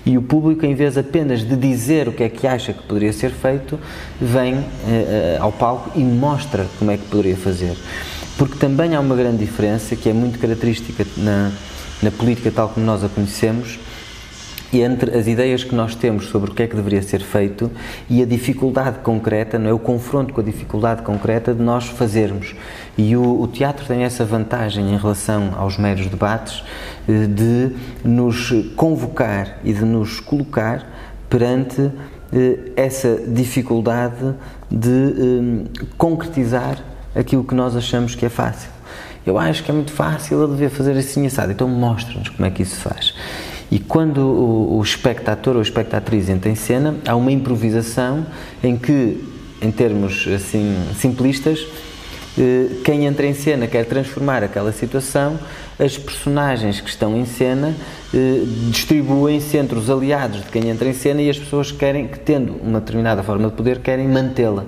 [0.04, 3.12] E o público, em vez apenas de dizer o que é que acha que poderia
[3.12, 3.78] ser feito,
[4.20, 4.64] vem uh,
[5.40, 7.76] ao palco e mostra como é que poderia fazer.
[8.36, 11.50] Porque também há uma grande diferença que é muito característica na,
[12.02, 13.78] na política tal como nós a conhecemos,
[14.72, 17.70] entre as ideias que nós temos sobre o que é que deveria ser feito
[18.08, 19.72] e a dificuldade concreta, não é?
[19.72, 22.54] o confronto com a dificuldade concreta de nós fazermos.
[22.98, 26.62] E o, o teatro tem essa vantagem em relação aos meros debates
[27.08, 30.86] eh, de nos convocar e de nos colocar
[31.28, 31.90] perante eh,
[32.74, 34.34] essa dificuldade
[34.70, 36.78] de eh, concretizar
[37.14, 38.70] aquilo que nós achamos que é fácil.
[39.24, 42.50] Eu acho que é muito fácil, eu devia fazer assim assado, então mostra-nos como é
[42.50, 43.14] que isso se faz.
[43.70, 48.24] E quando o, o espectador ou a espectatriz entra em cena, há uma improvisação
[48.62, 49.24] em que,
[49.60, 51.66] em termos assim simplistas,
[52.38, 55.38] eh, quem entra em cena quer transformar aquela situação,
[55.78, 57.74] as personagens que estão em cena
[58.14, 62.06] eh, distribuem-se entre os aliados de quem entra em cena e as pessoas que querem,
[62.06, 64.64] que tendo uma determinada forma de poder, querem mantê-la.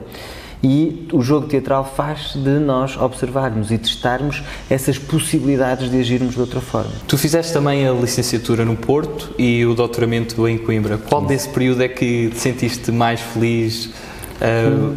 [0.62, 6.40] E o jogo teatral faz de nós observarmos e testarmos essas possibilidades de agirmos de
[6.40, 6.90] outra forma.
[7.06, 10.98] Tu fizeste também a licenciatura no Porto e o doutoramento em Coimbra.
[10.98, 11.28] Qual Sim.
[11.28, 13.86] desse período é que te sentiste mais feliz?
[14.40, 14.96] Uh,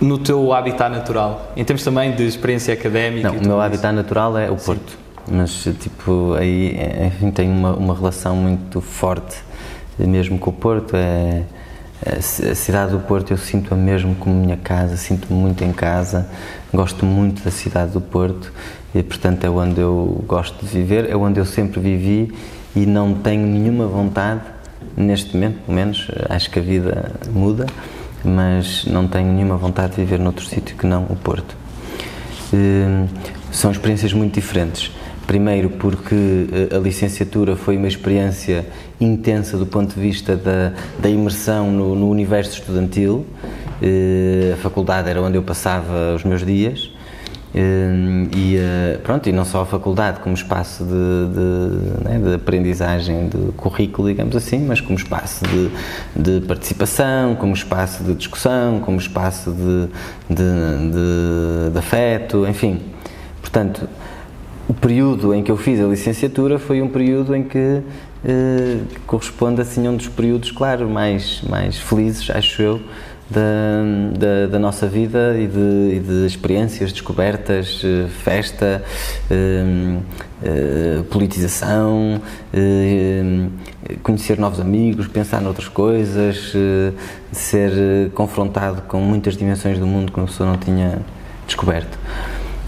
[0.00, 3.30] no teu habitat natural, em termos também de experiência académica?
[3.30, 5.01] Não, o meu habitat natural é o Porto.
[5.30, 9.36] Mas tipo aí enfim, tenho uma, uma relação muito forte
[9.98, 10.96] mesmo com o Porto.
[10.96, 11.42] É,
[12.04, 16.28] a cidade do Porto eu sinto-a mesmo como minha casa, sinto-me muito em casa,
[16.74, 18.52] gosto muito da cidade do Porto
[18.92, 22.34] e, portanto, é onde eu gosto de viver, é onde eu sempre vivi
[22.74, 24.40] e não tenho nenhuma vontade,
[24.96, 27.66] neste momento, pelo menos, acho que a vida muda,
[28.24, 31.56] mas não tenho nenhuma vontade de viver noutro sítio que não o Porto.
[32.52, 33.06] Hum,
[33.52, 34.90] são experiências muito diferentes.
[35.26, 38.66] Primeiro, porque eh, a licenciatura foi uma experiência
[39.00, 43.24] intensa do ponto de vista da, da imersão no, no universo estudantil.
[43.80, 46.90] Eh, a faculdade era onde eu passava os meus dias.
[47.54, 48.58] Eh, e
[49.02, 54.08] pronto e não só a faculdade como espaço de, de, né, de, aprendizagem de currículo
[54.08, 55.70] digamos assim mas como espaço de,
[56.16, 62.80] de participação como espaço de discussão como espaço de, de, afeto enfim
[63.42, 63.86] portanto
[64.68, 67.82] o período em que eu fiz a licenciatura foi um período em que
[68.24, 72.80] eh, corresponde assim a um dos períodos, claro, mais, mais felizes, acho eu,
[73.28, 73.40] da,
[74.18, 78.84] da, da nossa vida e de, e de, experiências, descobertas, eh, festa,
[79.30, 79.98] eh,
[80.44, 82.20] eh, politização,
[82.52, 83.46] eh,
[84.02, 86.92] conhecer novos amigos, pensar noutras coisas, eh,
[87.30, 90.98] ser confrontado com muitas dimensões do mundo que uma pessoa não tinha
[91.46, 91.96] descoberto.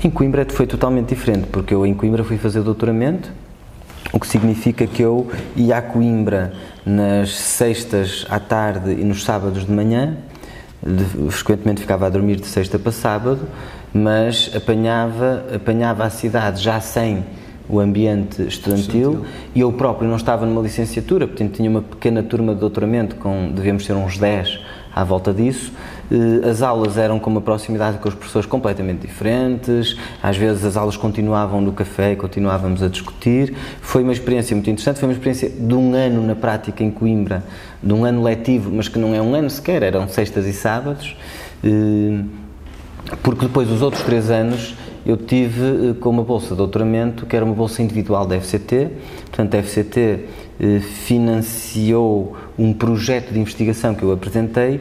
[0.04, 3.32] Em Coimbra foi totalmente diferente, porque eu em Coimbra fui fazer doutoramento,
[4.12, 6.52] o que significa que eu ia a Coimbra
[6.84, 10.18] nas sextas à tarde e nos sábados de manhã,
[10.86, 13.48] de, frequentemente ficava a dormir de sexta para sábado,
[13.94, 17.24] mas apanhava, apanhava a cidade já sem
[17.66, 22.22] o ambiente estudantil, estudantil, e eu próprio não estava numa licenciatura, portanto tinha uma pequena
[22.22, 24.60] turma de doutoramento, com, devemos ser uns 10
[24.94, 25.72] à volta disso,
[26.48, 30.96] as aulas eram com uma proximidade com os professores completamente diferentes, às vezes as aulas
[30.96, 33.54] continuavam no café e continuávamos a discutir.
[33.80, 37.42] Foi uma experiência muito interessante, foi uma experiência de um ano na prática em Coimbra,
[37.82, 41.16] de um ano letivo, mas que não é um ano sequer, eram sextas e sábados,
[41.62, 42.24] eh,
[43.22, 44.74] porque depois os outros três anos
[45.06, 48.90] eu tive eh, com uma bolsa de doutoramento, que era uma bolsa individual da FCT,
[49.30, 50.44] portanto a FCT
[51.04, 54.78] financiou um projeto de investigação que eu apresentei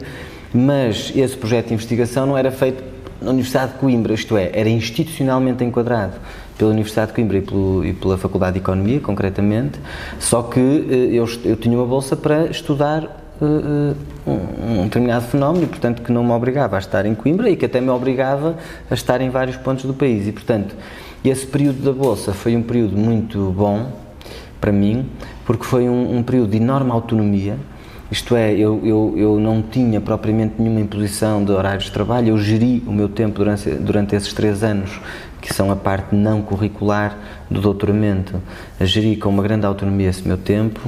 [0.54, 2.84] mas esse projeto de investigação não era feito
[3.20, 6.14] na Universidade de Coimbra, isto é, era institucionalmente enquadrado
[6.56, 9.80] pela Universidade de Coimbra e, pelo, e pela Faculdade de Economia, concretamente,
[10.20, 15.66] só que eh, eu, eu tinha uma bolsa para estudar Uh, um, um, determinado fenómeno
[15.66, 18.56] portanto, que não me obrigava a estar em Coimbra e que até me obrigava
[18.88, 20.28] a estar em vários pontos do país.
[20.28, 20.76] E, portanto,
[21.24, 23.90] esse período da Bolsa foi um período muito bom
[24.60, 25.10] para mim,
[25.44, 27.58] porque foi um, um período de enorme autonomia,
[28.14, 32.38] isto é, eu, eu, eu não tinha propriamente nenhuma imposição de horários de trabalho, eu
[32.38, 35.00] geri o meu tempo durante, durante esses três anos,
[35.40, 37.18] que são a parte não curricular
[37.50, 38.40] do doutoramento.
[38.80, 40.80] Geri com uma grande autonomia esse meu tempo,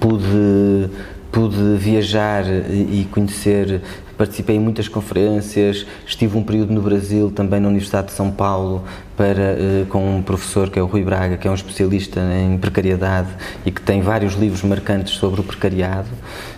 [0.00, 0.90] pude,
[1.30, 3.80] pude viajar e conhecer
[4.20, 8.84] participei em muitas conferências, estive um período no Brasil, também na Universidade de São Paulo,
[9.20, 12.56] para, eh, com um professor que é o Rui Braga, que é um especialista em
[12.56, 13.28] precariedade
[13.66, 16.08] e que tem vários livros marcantes sobre o precariado.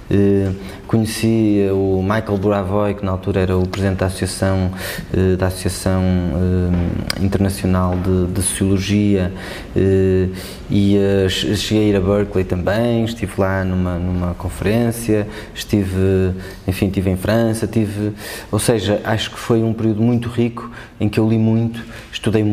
[0.08, 0.52] Eh,
[0.86, 4.70] conheci o Michael Buravoy, que na altura era o presidente da Associação,
[5.12, 6.02] eh, da Associação
[7.20, 9.32] Internacional de, de Sociologia,
[10.70, 10.96] e
[11.56, 16.32] cheguei a ir a Berkeley também, estive lá numa, numa conferência, estive,
[16.66, 18.12] enfim, estive em França, tive,
[18.50, 20.70] ou seja, acho que foi um período muito rico
[21.00, 22.51] em que eu li muito, estudei muito,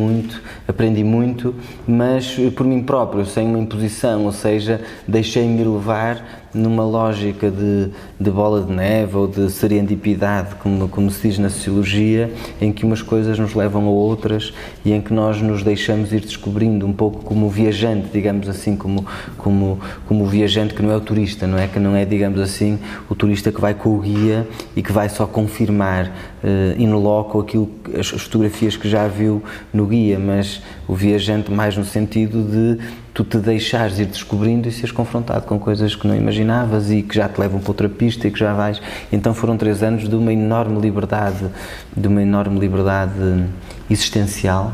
[0.67, 1.53] aprendi muito,
[1.87, 8.31] mas por mim próprio, sem uma imposição, ou seja, deixei-me levar numa lógica de, de,
[8.31, 13.01] bola de neve ou de serendipidade, como, como se diz na sociologia, em que umas
[13.01, 17.23] coisas nos levam a outras e em que nós nos deixamos ir descobrindo um pouco
[17.23, 19.05] como viajante, digamos assim, como,
[19.37, 21.67] como, como viajante que não é o turista, não é?
[21.67, 25.09] Que não é, digamos assim, o turista que vai com o guia e que vai
[25.09, 26.07] só confirmar
[26.43, 31.77] uh, in loco aquilo, as fotografias que já viu no guia, mas o viajante mais
[31.77, 32.79] no sentido de
[33.19, 37.13] tu te deixares ir descobrindo e seres confrontado com coisas que não imaginavas e que
[37.13, 38.81] já te levam para outra pista e que já vais.
[39.11, 41.47] Então foram três anos de uma enorme liberdade,
[41.95, 43.43] de uma enorme liberdade
[43.89, 44.73] existencial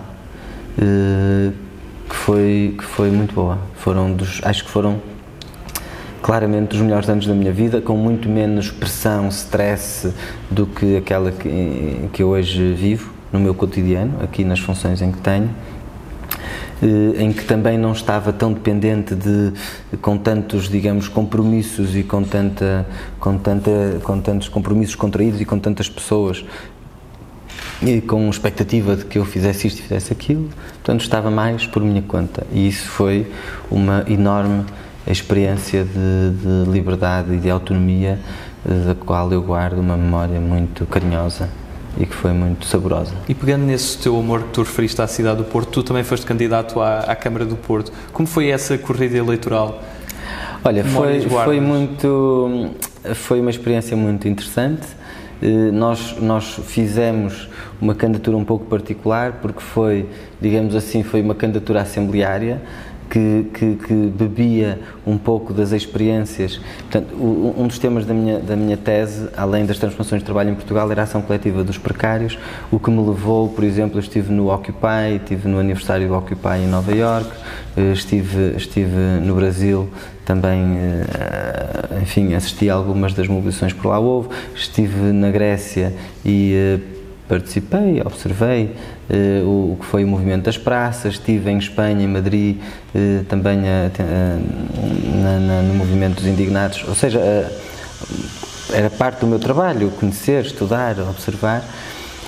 [0.80, 1.52] eh,
[2.08, 3.58] que foi que foi muito boa.
[3.78, 5.02] Foram dos, acho que foram
[6.22, 10.14] claramente dos melhores anos da minha vida, com muito menos pressão, stress
[10.52, 15.12] do que aquela que, que eu hoje vivo no meu cotidiano, aqui nas funções em
[15.12, 15.50] que tenho.
[16.82, 19.54] Eh, em que também não estava tão dependente de
[20.02, 22.86] com tantos digamos compromissos e com tanta
[23.18, 23.72] com tanta
[24.04, 26.44] com tantos compromissos contraídos e com tantas pessoas
[27.82, 31.84] e com expectativa de que eu fizesse isto e fizesse aquilo, portanto estava mais por
[31.84, 32.46] minha conta.
[32.52, 33.28] E isso foi
[33.70, 34.66] uma enorme
[35.08, 38.20] experiência de, de liberdade e de autonomia
[38.66, 41.50] eh, da qual eu guardo uma memória muito carinhosa
[41.98, 43.14] e que foi muito saborosa.
[43.28, 46.26] E pegando nesse teu amor que tu referiste à cidade do Porto, tu também foste
[46.26, 47.92] candidato à, à Câmara do Porto.
[48.12, 49.82] Como foi essa corrida eleitoral?
[50.64, 52.72] Olha, foi, foi muito,
[53.14, 54.88] foi uma experiência muito interessante.
[55.42, 57.48] Eh, nós, nós fizemos
[57.80, 60.10] uma candidatura um pouco particular porque foi,
[60.42, 62.62] digamos assim, foi uma candidatura assembleária
[63.16, 66.60] que, que, que, bebia um pouco das experiências.
[66.80, 70.54] Portanto, um dos temas da minha, da minha tese, além das transformações de trabalho em
[70.54, 72.38] Portugal, era a ação coletiva dos precários,
[72.70, 76.58] o que me levou, por exemplo, eu estive no Occupy, estive no aniversário do Occupy
[76.66, 77.30] em Nova York,
[77.78, 79.88] eh, estive, estive no Brasil
[80.26, 85.94] também, eh, enfim, assisti a algumas das mobilizações por lá houve, estive na Grécia
[86.26, 86.95] e eh,
[87.28, 88.76] participei, observei
[89.10, 92.58] uh, o, o, que foi o movimento das praças, estive em Espanha, em Madrid,
[92.94, 97.20] uh, também a, a, na, na, no movimento dos indignados, ou seja,
[98.74, 101.64] era parte do meu trabalho, conhecer, estudar, observar,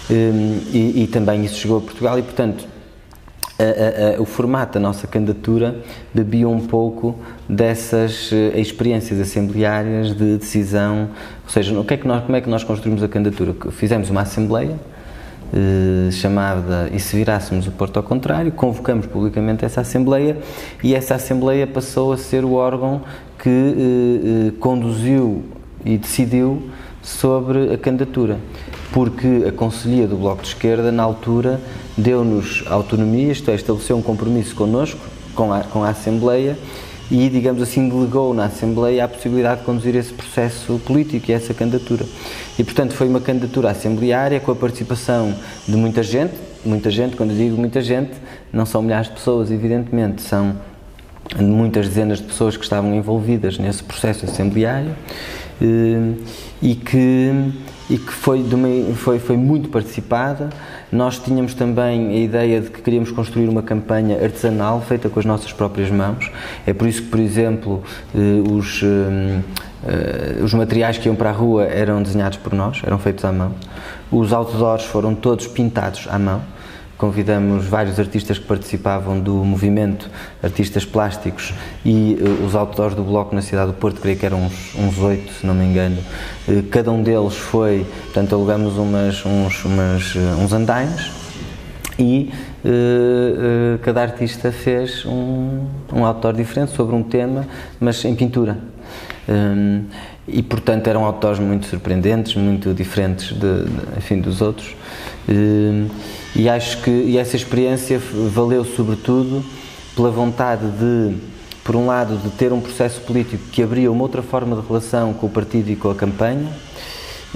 [0.09, 2.65] e, e, também isso chegou a Portugal e, portanto,
[3.59, 5.75] a, a, o formato da nossa candidatura
[6.13, 7.15] bebia um pouco
[7.47, 11.09] dessas uh, experiências assembleárias de decisão,
[11.43, 13.55] ou seja, o que é que nós, como é que nós construímos a candidatura?
[13.71, 14.77] Fizemos uma assembleia,
[15.53, 20.37] eh, chamada E se virássemos o Porto ao contrário, convocamos publicamente essa Assembleia
[20.83, 23.01] e essa Assembleia passou a ser o órgão
[23.39, 25.45] que eh, eh, conduziu
[25.85, 26.63] e decidiu
[27.01, 28.37] sobre a candidatura,
[28.91, 31.59] porque a Conselhia do Bloco de Esquerda, na altura,
[31.97, 34.99] deu-nos autonomia, isto é, estabeleceu um compromisso connosco,
[35.35, 36.57] com a, com a Assembleia,
[37.09, 41.53] e, digamos assim, delegou na Assembleia a possibilidade de conduzir esse processo político e essa
[41.53, 42.05] candidatura.
[42.59, 45.33] E, portanto, foi uma candidatura assembleária com a participação
[45.67, 46.33] de muita gente,
[46.65, 48.11] muita gente, quando digo muita gente,
[48.51, 50.55] não são milhares de pessoas, evidentemente, são
[51.39, 54.95] muitas dezenas de pessoas que estavam envolvidas nesse processo assembleário
[55.61, 56.13] eh,
[56.61, 57.51] e que,
[57.89, 60.49] e que foi, uma, foi, foi muito participada.
[60.91, 65.25] Nós tínhamos também a ideia de que queríamos construir uma campanha artesanal feita com as
[65.25, 66.29] nossas próprias mãos.
[66.65, 67.83] É por isso que, por exemplo,
[68.13, 72.99] eh, os, eh, os materiais que iam para a rua eram desenhados por nós, eram
[72.99, 73.53] feitos à mão.
[74.11, 76.41] Os outdoors foram todos pintados à mão
[76.97, 80.09] convidamos vários artistas que participavam do movimento,
[80.41, 81.53] artistas plásticos
[81.85, 85.31] e uh, os autores do bloco na cidade do Porto, creio que eram uns, oito,
[85.33, 85.97] se não me engano.
[86.47, 91.11] Uh, cada um deles foi, portanto, alugamos umas, uns, umas, uh, uns andaimes
[91.99, 92.31] e
[93.81, 97.47] cada artista fez um, um autor diferente sobre um tema,
[97.79, 98.57] mas em pintura.
[99.27, 99.85] Um,
[100.27, 104.75] e portanto eram autores muito surpreendentes, muito diferentes de, de enfim, dos outros.
[105.27, 105.87] Um,
[106.37, 107.99] e acho que e essa experiência
[108.31, 109.43] valeu sobretudo
[109.95, 111.17] pela vontade de,
[111.63, 115.15] por um lado, de ter um processo político que abria uma outra forma de relação
[115.15, 116.47] com o partido e com a campanha,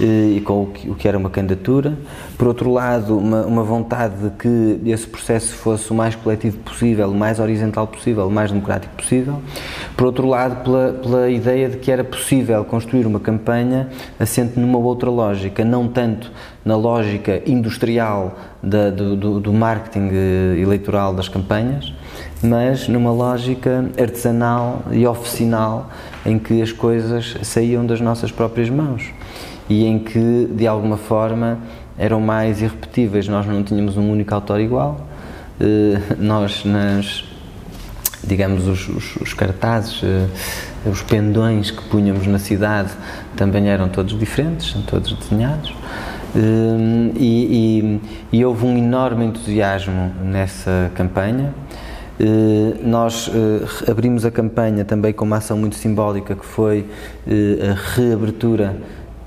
[0.00, 1.96] e com o que, o que, era uma candidatura.
[2.38, 7.10] Por outro lado, uma, uma, vontade de que esse processo fosse o mais coletivo possível,
[7.10, 9.40] o mais horizontal possível, o mais democrático possível.
[9.96, 13.88] Por outro lado, pela, pela ideia de que era possível construir uma campanha
[14.18, 16.32] assente numa outra lógica, não tanto
[16.64, 21.92] na lógica industrial da, do, do, do marketing eh, eleitoral das campanhas,
[22.42, 25.90] mas numa lógica artesanal e oficinal
[26.24, 29.12] em que as coisas saíam das nossas próprias mãos
[29.72, 31.58] e em que, de alguma forma,
[31.96, 33.26] eram mais irrepetíveis.
[33.26, 35.06] Nós não tínhamos um único autor igual.
[35.58, 37.24] Eh, nós, nas,
[38.22, 40.26] digamos, os, os, os cartazes, eh,
[40.84, 42.90] os pendões que punhamos na cidade
[43.34, 45.74] também eram todos diferentes, todos desenhados.
[46.36, 48.00] Eh, e,
[48.30, 51.54] e, e houve um enorme entusiasmo nessa campanha.
[52.84, 53.28] Nós
[53.90, 56.86] abrimos a campanha também com uma ação muito simbólica que foi
[57.26, 58.76] a reabertura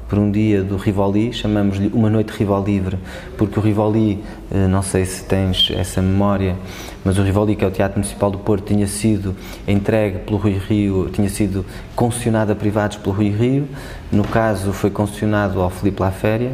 [0.08, 2.32] por um dia do Rivoli, chamamos-lhe Uma Noite
[2.66, 2.98] Livre,
[3.38, 6.56] porque o Rivoli, eh, não sei se tens essa memória,
[7.04, 9.36] mas o Rivoli, que é o Teatro Municipal do Porto, tinha sido
[9.68, 13.68] entregue pelo Rui Rio, tinha sido concessionado a privados pelo Rui Rio,
[14.12, 16.52] no caso foi concessionado ao Filipe Laféria,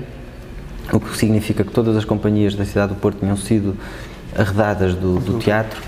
[0.93, 3.75] o que significa que todas as companhias da cidade do Porto tinham sido
[4.37, 5.81] arredadas do, do teatro.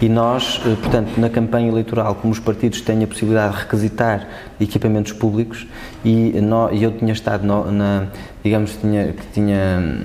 [0.00, 4.26] E nós, eh, portanto, na campanha eleitoral, como os partidos têm a possibilidade de requisitar
[4.58, 5.66] equipamentos públicos
[6.04, 6.32] e,
[6.80, 8.06] eu tinha estado na,
[8.42, 10.04] digamos, tinha, que tinha hum,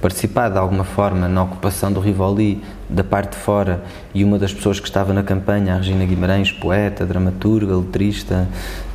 [0.00, 3.82] participado de alguma forma na ocupação do Rivoli da parte de fora
[4.14, 8.48] e uma das pessoas que estava na campanha, a Regina Guimarães, poeta, dramaturga, letrista,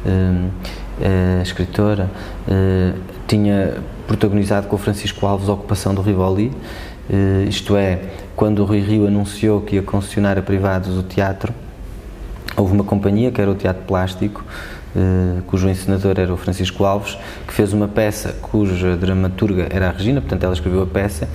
[0.06, 0.50] hum,
[1.02, 2.10] eh, escritora,
[2.48, 2.94] eh,
[3.28, 3.76] tinha
[4.08, 6.54] protagonizado com o Francisco Alves a ocupação do Rivoli
[7.48, 8.00] isto é,
[8.36, 11.54] quando o Rui Rio anunciou que ia concessionar a privados o teatro,
[12.58, 14.44] houve uma companhia, que era o Teatro Plástico,
[14.96, 19.92] uh, cujo encenador era o Francisco Alves, que fez uma peça cuja dramaturga era a
[19.92, 21.28] Regina, portanto ela escreveu a peça,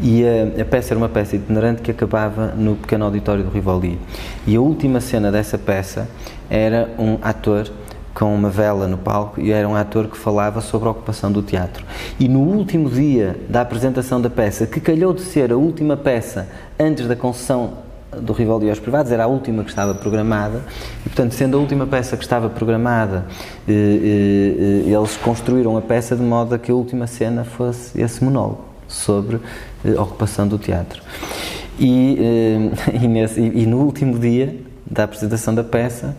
[0.00, 3.98] e a, a peça era uma peça itinerante que acabava no pequeno auditório do Rivoli.
[4.46, 6.08] E a última cena dessa peça
[6.48, 7.70] era um ator
[8.18, 11.40] com uma vela no palco e era um ator que falava sobre a ocupação do
[11.40, 11.84] teatro.
[12.18, 16.48] E no último dia da apresentação da peça, que calhou de ser a última peça
[16.80, 17.74] antes da concessão
[18.20, 20.62] do Rivaldi aos privados, era a última que estava programada,
[21.06, 23.26] e portanto, sendo a última peça que estava programada,
[23.68, 28.00] eh, eh, eh, eles construíram a peça de modo a que a última cena fosse
[28.00, 29.38] esse monólogo sobre
[29.96, 31.02] a ocupação do teatro.
[31.78, 32.18] E,
[33.00, 34.56] e, nesse, e no último dia
[34.90, 36.16] da apresentação da peça,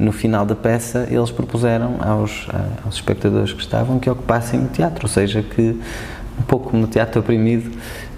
[0.00, 2.48] no final da peça, eles propuseram aos,
[2.84, 5.78] aos espectadores que estavam que ocupassem o teatro, ou seja, que,
[6.38, 7.70] um pouco no teatro oprimido,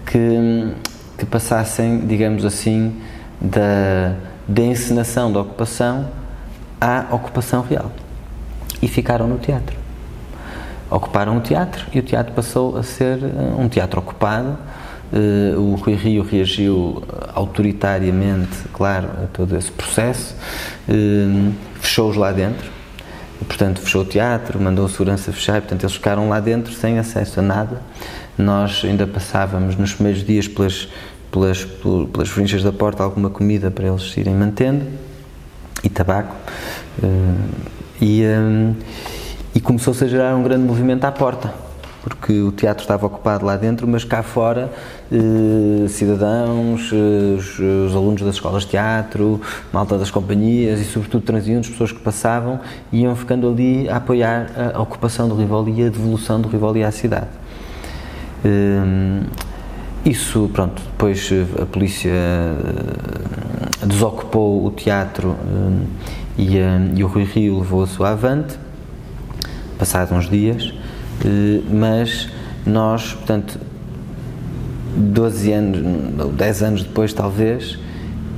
[0.07, 0.72] que,
[1.18, 3.01] que passassem, digamos assim,
[3.41, 4.14] da,
[4.47, 6.09] da encenação da ocupação
[6.80, 7.91] à ocupação real.
[8.80, 9.76] E ficaram no teatro.
[10.89, 13.18] ocuparam o teatro e o teatro passou a ser
[13.59, 14.57] um teatro ocupado.
[15.57, 17.03] o Rui Rio reagiu
[17.35, 20.37] autoritariamente, claro, a todo esse processo,
[21.83, 22.70] fechou-os lá dentro,
[23.47, 27.41] portanto fechou o teatro, mandou a segurança fechar, portanto eles ficaram lá dentro sem acesso
[27.41, 27.83] a nada.
[28.39, 30.89] Nós ainda passávamos nos primeiros dias pelas,
[31.30, 34.87] pelas, pelas frinchas da porta alguma comida para eles irem mantendo
[35.83, 36.35] e tabaco.
[37.03, 37.07] Eh,
[38.01, 38.72] e, eh,
[39.55, 41.53] e começou-se a gerar um grande movimento à porta
[42.03, 44.70] porque o teatro estava ocupado lá dentro, mas cá fora,
[45.11, 49.40] eh, cidadãos, eh, os, os, alunos das escolas de teatro,
[49.72, 52.59] malta das companhias e, sobretudo, transiuntes, pessoas que passavam,
[52.92, 56.90] iam ficando ali a apoiar a, ocupação do Rivoli e a devolução do Rivoli à
[56.90, 57.28] cidade.
[58.44, 59.22] Eh,
[60.05, 61.30] isso, pronto, depois
[61.61, 65.36] a polícia eh, desocupou o teatro
[66.36, 66.42] eh,
[66.96, 68.59] e, e o Rui Rio levou a sua avante,
[69.78, 70.91] passados uns dias, eh,
[71.70, 72.29] mas
[72.66, 73.59] nós, portanto,
[74.97, 77.79] 12 anos, 10 anos depois talvez,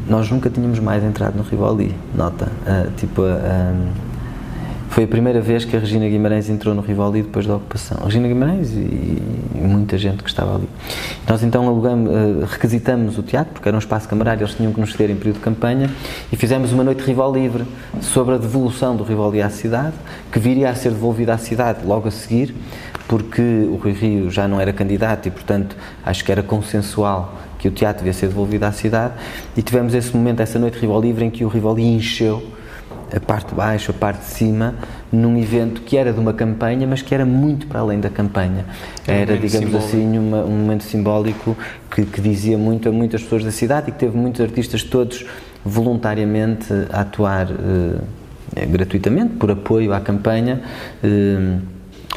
[0.09, 3.89] nós nunca tínhamos mais entrado no Rivoli, nota, uh, tipo, uh,
[4.95, 7.99] foi a primeira vez que a Regina Guimarães entrou no Rivoli depois da ocupação.
[8.01, 10.69] A Regina Guimarães e, e muita gente que estava ali.
[11.29, 14.79] Nós então alugamos, uh, requisitamos o teatro, porque era um espaço camarário, eles tinham que
[14.79, 15.91] nos ceder em período de campanha,
[16.31, 17.65] e fizemos uma noite rival livre
[18.01, 19.97] sobre a devolução do Rivoli à cidade,
[20.31, 22.55] que viria a ser devolvida à cidade logo a seguir,
[23.09, 25.77] porque o Rui Rio já não era candidato e, portanto,
[26.07, 29.15] acho que era consensual que o teatro devia ser devolvido à cidade
[29.57, 32.54] e tivemos esse momento, essa noite Rival Livre, em que o Rivoli encheu
[33.15, 34.75] a parte de baixo, a parte de cima,
[35.13, 38.65] num evento que era de uma campanha, mas que era muito para além da campanha.
[39.07, 39.77] Era, digamos simbólico.
[39.77, 41.57] assim, uma, um momento simbólico
[41.91, 45.25] que, que, dizia muito a muitas pessoas da cidade e que teve muitos artistas todos
[45.65, 50.61] voluntariamente a atuar eh, gratuitamente, por apoio à campanha.
[51.03, 51.59] Eh,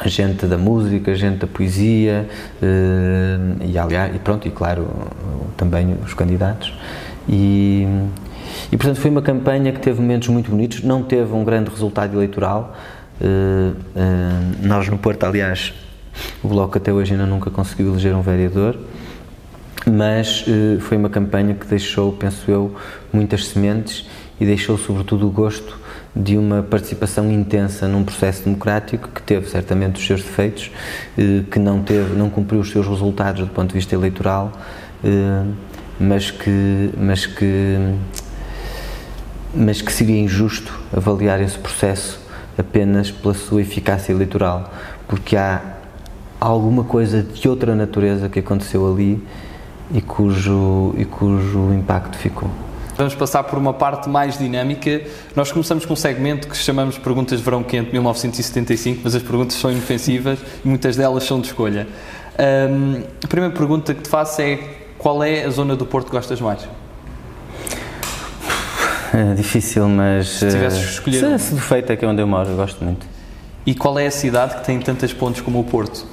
[0.06, 2.28] gente da música, gente da poesia
[2.62, 4.88] uh, e aliás e pronto e claro
[5.56, 6.72] também os candidatos
[7.28, 7.84] e,
[8.70, 10.82] e portanto foi uma campanha que teve momentos muito bonitos.
[10.82, 12.76] Não teve um grande resultado eleitoral.
[13.20, 15.74] Uh, uh, nós no Porto aliás
[16.42, 18.76] o bloco até hoje ainda nunca conseguiu eleger um vereador.
[19.86, 20.44] Mas
[20.80, 22.74] foi uma campanha que deixou penso eu
[23.12, 24.06] muitas sementes
[24.38, 25.78] e deixou sobretudo o gosto
[26.14, 30.70] de uma participação intensa num processo democrático que teve certamente os seus defeitos,
[31.50, 34.52] que não teve, não cumpriu os seus resultados do ponto de vista eleitoral,
[35.98, 37.76] mas que, mas que,
[39.58, 42.20] mas que seria injusto avaliar esse processo
[42.56, 44.72] apenas pela sua eficácia eleitoral,
[45.08, 45.60] porque há
[46.40, 49.20] alguma coisa de outra natureza que aconteceu ali
[49.92, 52.48] e cujo, e cujo impacto ficou.
[52.96, 55.02] Vamos passar por uma parte mais dinâmica.
[55.34, 59.56] Nós começamos com um segmento que chamamos Perguntas de Verão Quente 1975, mas as perguntas
[59.56, 61.86] são inofensivas e muitas delas são de escolha.
[62.38, 64.58] Um, a primeira pergunta que te faço é:
[64.98, 66.68] qual é a zona do Porto que gostas mais?
[69.14, 70.28] É difícil, mas.
[70.28, 71.38] Se tivesses que escolher.
[71.38, 73.06] Se, se feito é que é onde eu moro, eu gosto muito.
[73.66, 76.06] E qual é a cidade que tem tantas pontes como o Porto?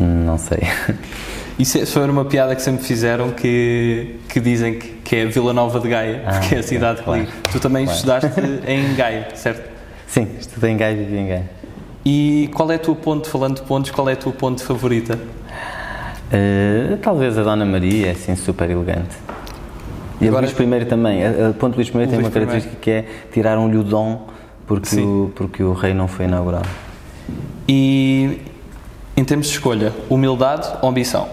[0.00, 0.60] Não sei.
[1.58, 5.78] Isso foi uma piada que sempre fizeram que, que dizem que, que é Vila Nova
[5.78, 7.28] de Gaia, ah, porque é a cidade que claro.
[7.52, 7.96] Tu também claro.
[7.96, 9.70] estudaste em Gaia, certo?
[10.08, 11.50] Sim, estudei em Gaia e vivi em Gaia.
[12.04, 15.16] E qual é a tua ponte, falando de pontos, qual é a tua ponte favorita?
[15.16, 19.16] Uh, talvez a Dona Maria, é assim super elegante.
[20.20, 21.24] E Agora, Luís I também.
[21.24, 24.26] A, a ponte Luís I tem uma característica que é tirar um lhudon
[24.66, 26.68] porque o, porque o rei não foi inaugurado.
[27.68, 28.40] E
[29.16, 31.28] em termos de escolha, humildade ou ambição?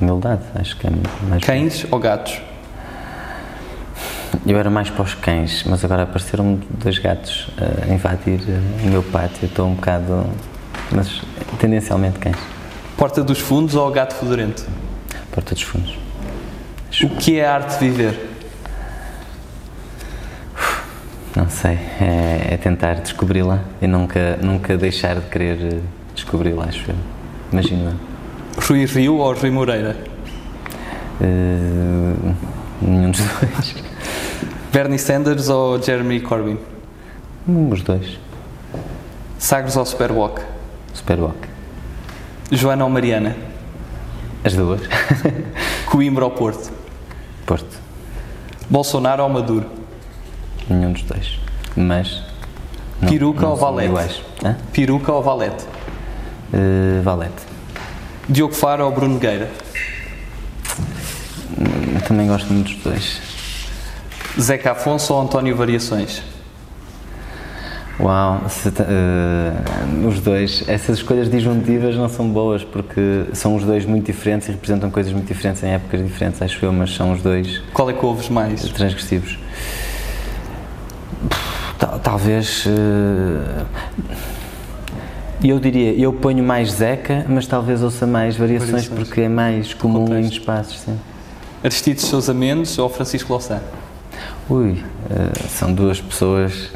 [0.00, 0.90] Humildade, acho que é
[1.28, 1.44] mais.
[1.44, 2.40] Cães ou gatos?
[4.46, 8.40] Eu era mais para os cães, mas agora apareceram dois gatos a invadir
[8.82, 9.44] o meu pátio.
[9.46, 10.24] Estou um bocado.
[10.90, 11.20] Mas
[11.58, 12.36] tendencialmente cães.
[12.96, 14.66] Porta dos Fundos ou Gato Fedorento?
[15.30, 15.96] Porta dos Fundos.
[17.02, 18.28] O que é a arte de viver?
[21.36, 21.78] Não sei.
[22.00, 25.80] É, é tentar descobri-la e nunca, nunca deixar de querer
[26.14, 26.96] descobri-la, acho eu.
[27.52, 27.98] Imagino.
[28.58, 29.96] Rui Rio ou Rui Moreira?
[31.20, 32.34] Uh,
[32.82, 33.74] nenhum dos dois.
[34.72, 36.58] Bernie Sanders ou Jeremy Corbyn?
[37.48, 38.18] Os dois.
[39.38, 40.42] Sagres ou Superwalk?
[40.92, 41.48] Superwalk.
[42.50, 43.36] Joana ou Mariana?
[44.44, 44.80] As duas.
[45.86, 46.79] Coimbra ou Porto?
[47.50, 47.80] Porto.
[48.70, 49.66] Bolsonaro ou Maduro?
[50.68, 51.36] Nenhum dos dois.
[51.74, 52.22] Mas.
[53.02, 54.22] Não, Peruca não ou Valete?
[54.72, 55.64] Peruca ou Valete?
[56.54, 57.42] Uh, Valete.
[58.28, 59.50] Diogo Faro ou Bruno Nogueira?
[61.58, 63.20] Hum, também gosto muito dos dois.
[64.40, 66.22] Zeca Afonso ou António Variações?
[68.02, 73.84] Uau, se, uh, os dois, essas escolhas disjuntivas não são boas porque são os dois
[73.84, 77.22] muito diferentes e representam coisas muito diferentes em épocas diferentes, acho eu, mas são os
[77.22, 77.60] dois.
[77.74, 78.62] Qual é que ouves mais?
[78.70, 79.38] Transgressivos.
[82.02, 82.64] Talvez.
[82.66, 83.66] Uh,
[85.42, 88.98] eu diria, eu ponho mais Zeca, mas talvez ouça mais variações, variações.
[88.98, 90.80] porque é mais comum em espaços.
[90.80, 90.98] Sim.
[91.62, 93.60] Aristides Sousa Mendes ou Francisco Louçã?
[94.48, 96.70] Ui, uh, são duas pessoas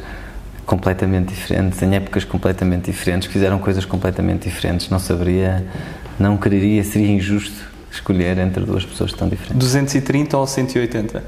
[0.65, 4.89] completamente diferentes, em épocas completamente diferentes, fizeram coisas completamente diferentes.
[4.89, 5.65] Não saberia,
[6.19, 9.59] não quereria, seria injusto escolher entre duas pessoas tão diferentes.
[9.59, 11.23] 230 ou 180?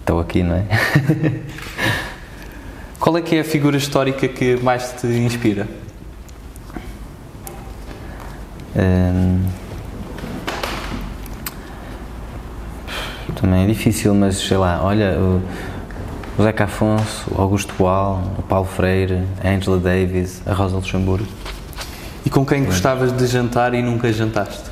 [0.00, 0.64] Estou aqui, não é?
[2.98, 5.66] Qual é que é a figura histórica que mais te inspira?
[8.76, 9.40] Hum,
[13.40, 15.42] também é difícil, mas sei lá, olha, o,
[16.38, 21.28] o Zeca Afonso, o Augusto Boal, o Paulo Freire, a Angela Davis, a Rosa Luxemburgo.
[22.24, 24.70] E com quem gostavas de jantar e nunca jantaste?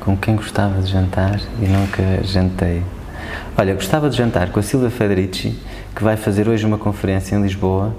[0.00, 2.82] Com quem gostava de jantar e nunca jantei?
[3.56, 5.58] Olha, gostava de jantar com a Silvia Federici,
[5.94, 7.94] que vai fazer hoje uma conferência em Lisboa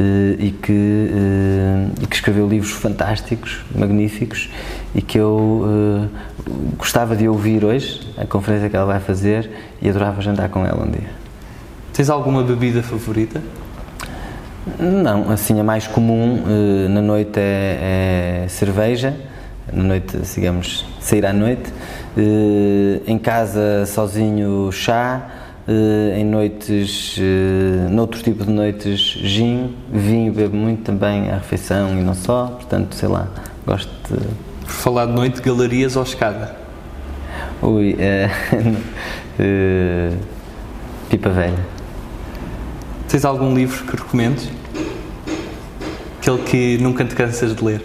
[0.00, 4.50] eh, e que, eh, e que escreveu livros fantásticos, magníficos,
[4.94, 9.48] e que eu eh, gostava de ouvir hoje, a conferência que ela vai fazer,
[9.80, 11.25] e adorava jantar com ela um dia.
[11.96, 13.40] Tens alguma bebida favorita?
[14.78, 19.16] Não, assim a mais comum uh, na noite é, é, cerveja,
[19.72, 21.72] na noite, digamos, sair à noite.
[22.14, 25.26] Uh, em casa, sozinho, chá.
[25.66, 27.18] Uh, em noites,
[27.90, 29.74] noutro tipo de noites, gin.
[29.90, 33.26] Vinho bebo muito também à refeição e não só, portanto, sei lá,
[33.66, 34.20] gosto de.
[34.66, 36.54] Por falar de noite, galerias ou escada?
[37.62, 37.96] Ui,
[41.08, 41.75] pipa velha.
[43.08, 44.50] Tens algum livro que recomendes?
[46.18, 47.80] Aquele que nunca te cansas de ler?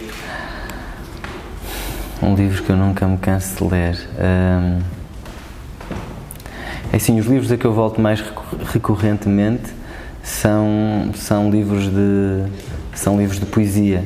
[2.20, 4.08] Um livro que eu nunca me canso de ler.
[4.18, 4.80] Hum,
[6.92, 8.20] é assim, os livros a que eu volto mais
[8.72, 9.72] recorrentemente
[10.24, 12.44] são, são, livros de,
[12.92, 14.04] são livros de poesia,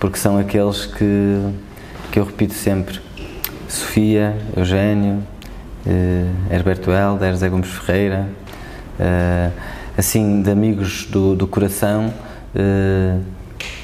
[0.00, 1.42] porque são aqueles que,
[2.10, 3.00] que eu repito sempre.
[3.68, 5.22] Sofia, Eugênio,
[5.86, 8.28] eh, Herberto Helder, José Gomes Ferreira.
[8.98, 9.50] Eh,
[9.96, 12.12] assim de amigos do, do coração,
[12.54, 13.22] uh,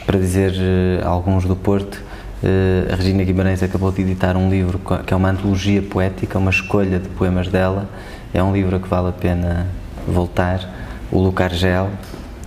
[0.05, 2.03] para dizer uh, alguns do Porto,
[2.43, 6.51] uh, a Regina Guimarães acabou de editar um livro que é uma antologia poética, uma
[6.51, 7.89] escolha de poemas dela.
[8.35, 9.67] É um livro que vale a pena
[10.07, 10.79] voltar.
[11.13, 11.91] O Luca Argel,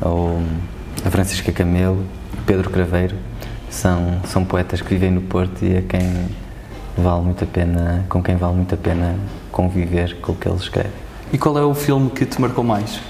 [0.01, 0.41] ou
[1.05, 2.03] a Francisca Camelo,
[2.45, 3.16] Pedro Craveiro,
[3.70, 6.01] são, são poetas que vivem no Porto e a quem
[6.97, 9.16] vale muito a pena, com quem vale muito a pena
[9.51, 10.91] conviver com o que eles escrevem.
[11.32, 13.01] E qual é o filme que te marcou mais?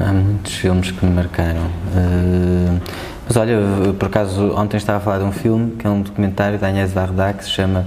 [0.00, 1.66] Há muitos filmes que me marcaram.
[1.66, 2.80] Uh,
[3.26, 3.58] mas olha,
[3.98, 6.92] por acaso, ontem estava a falar de um filme que é um documentário da Agnès
[6.92, 7.84] Varda que se chama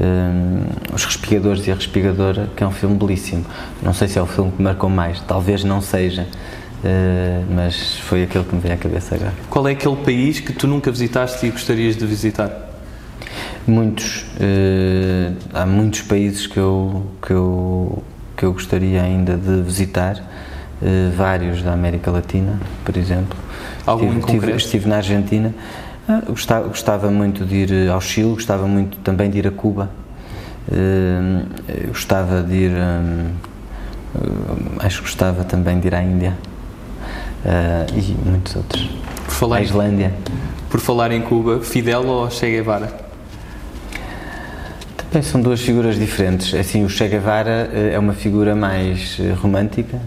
[0.00, 3.44] uh, Os Respigadores e a Respigadora, que é um filme belíssimo.
[3.82, 6.26] Não sei se é o filme que me marcou mais, talvez não seja.
[6.82, 9.34] Uh, mas foi aquele que me veio à cabeça agora.
[9.50, 12.50] Qual é aquele país que tu nunca visitaste e gostarias de visitar?
[13.66, 14.22] Muitos.
[14.40, 18.02] Uh, há muitos países que eu, que, eu,
[18.34, 20.29] que eu gostaria ainda de visitar.
[20.82, 23.38] Eh, vários da América Latina, por exemplo.
[23.84, 25.54] Algum estive, estive, estive na Argentina.
[26.08, 29.90] Ah, gostava, gostava, muito de ir ao Chile, gostava muito também de ir a Cuba.
[30.68, 32.70] Uh, gostava de ir.
[32.70, 33.30] Um,
[34.78, 36.34] acho que gostava também de ir à Índia.
[37.94, 38.88] E muitos outros.
[39.26, 40.14] Por falar a Islândia.
[40.70, 42.92] Por falar em Cuba, Fidel ou Che Guevara?
[44.96, 46.54] Também são duas figuras diferentes.
[46.54, 49.98] Assim, o Che Guevara é uma figura mais romântica,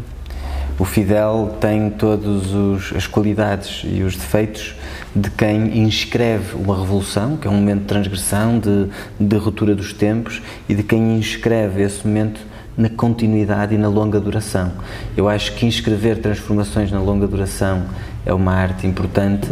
[0.80, 2.52] o Fidel tem todas
[2.96, 4.76] as qualidades e os defeitos
[5.16, 8.88] de quem inscreve uma revolução, que é um momento de transgressão, de,
[9.20, 12.42] de ruptura dos tempos, e de quem inscreve esse momento
[12.76, 14.72] na continuidade e na longa duração.
[15.16, 17.84] Eu acho que inscrever transformações na longa duração
[18.26, 19.48] é uma arte importante,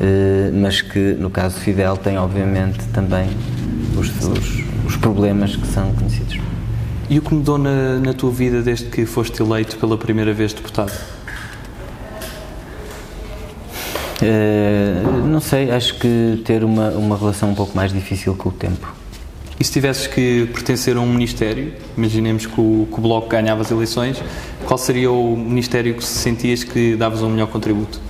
[0.00, 3.28] eh, mas que no caso de Fidel tem obviamente também
[3.98, 6.38] os, os, os problemas que são conhecidos.
[7.10, 10.52] E o que mudou na, na tua vida desde que foste eleito pela primeira vez
[10.52, 10.92] deputado?
[14.22, 18.52] Uh, não sei, acho que ter uma, uma relação um pouco mais difícil com o
[18.52, 18.94] tempo.
[19.58, 23.62] E se tivesses que pertencer a um ministério, imaginemos que o, que o Bloco ganhava
[23.62, 24.22] as eleições,
[24.64, 28.00] qual seria o ministério que sentias que davas um melhor contributo?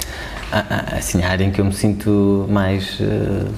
[0.53, 3.01] Ah, ah, assim, a área em que eu me sinto mais.
[3.01, 3.51] Uh,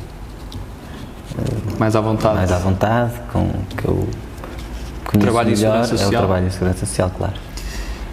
[1.80, 2.36] mais à vontade.
[2.36, 4.08] Mais à vontade, com que eu
[5.18, 6.12] trabalho melhor, e segurança social.
[6.12, 7.34] É o trabalho e segurança social, claro.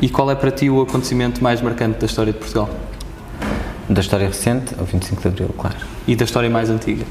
[0.01, 2.69] E qual é para ti o acontecimento mais marcante da história de Portugal?
[3.89, 5.77] Da história recente, o 25 de Abril, claro.
[6.07, 7.03] E da história mais antiga?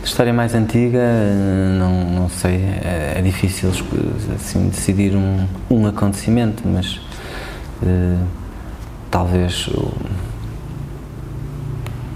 [0.00, 1.00] Da história mais antiga,
[1.78, 3.70] não, não sei, é, é difícil
[4.34, 7.00] assim, decidir um, um acontecimento, mas
[7.82, 8.18] uh,
[9.10, 9.92] talvez o,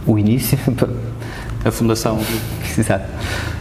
[0.07, 0.59] o início.
[1.65, 2.19] A fundação.
[2.79, 3.05] Exato.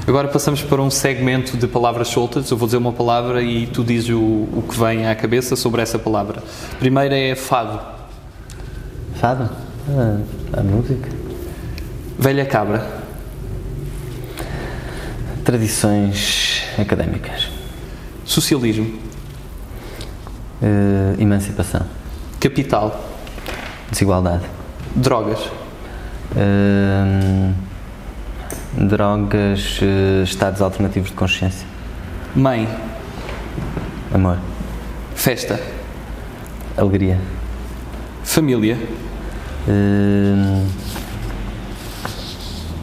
[0.08, 2.50] Agora passamos para um segmento de palavras soltas.
[2.50, 5.82] Eu vou dizer uma palavra e tu dizes o, o que vem à cabeça sobre
[5.82, 6.42] essa palavra.
[6.80, 7.80] Primeira é fado.
[9.16, 9.50] Fado?
[9.90, 10.20] Ah,
[10.54, 11.10] a música.
[12.18, 12.88] Velha cabra.
[15.44, 17.50] Tradições académicas.
[18.26, 19.00] Socialismo.
[20.62, 21.86] Uh, emancipação.
[22.40, 23.04] Capital.
[23.92, 24.44] Desigualdade.
[24.96, 25.40] Drogas.
[26.36, 27.54] Uh,
[28.74, 31.68] drogas, uh, estados alternativos de consciência.
[32.36, 32.68] Mãe.
[34.14, 34.38] Amor.
[35.16, 35.60] Festa.
[36.78, 37.20] Alegria.
[38.24, 38.78] Família.
[39.68, 40.68] Uh,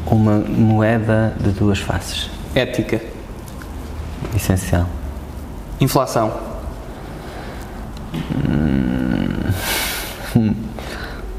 [0.06, 2.30] uma moeda de duas faces.
[2.54, 3.00] Ética.
[4.34, 4.86] Essencial.
[5.80, 6.32] Inflação.
[10.36, 10.54] Hum,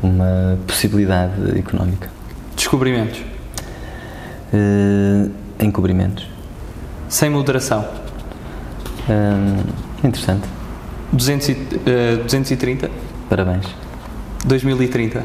[0.01, 2.09] uma possibilidade económica.
[2.55, 3.28] Descobrimentos.
[4.53, 6.27] Uh, encobrimentos.
[7.07, 7.85] Sem moderação.
[9.07, 10.47] Uh, interessante.
[11.11, 12.89] 200 e, uh, 230.
[13.29, 13.65] Parabéns.
[14.45, 15.19] 2030.
[15.19, 15.23] Uh,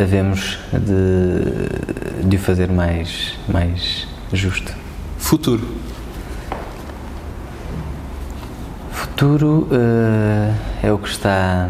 [0.00, 4.72] havemos de, de o fazer mais, mais justo.
[5.18, 5.66] Futuro.
[8.92, 11.68] Futuro uh, é o que está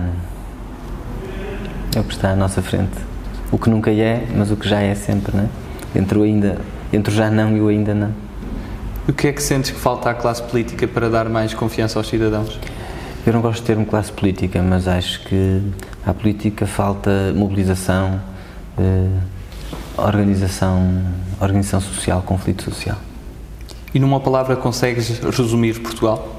[1.95, 3.08] é o que está à nossa frente.
[3.51, 5.99] O que nunca é, mas o que já é sempre, não é?
[5.99, 6.59] Entre o ainda,
[6.93, 8.13] entre o já não e o ainda não.
[9.09, 12.09] O que é que sentes que falta à classe política para dar mais confiança aos
[12.09, 12.59] cidadãos?
[13.27, 15.63] Eu não gosto de termo classe política, mas acho que
[16.07, 18.21] à política falta mobilização,
[18.79, 19.09] eh,
[19.97, 21.03] organização,
[21.41, 22.97] organização social, conflito social.
[23.95, 26.38] E numa palavra consegues resumir Portugal?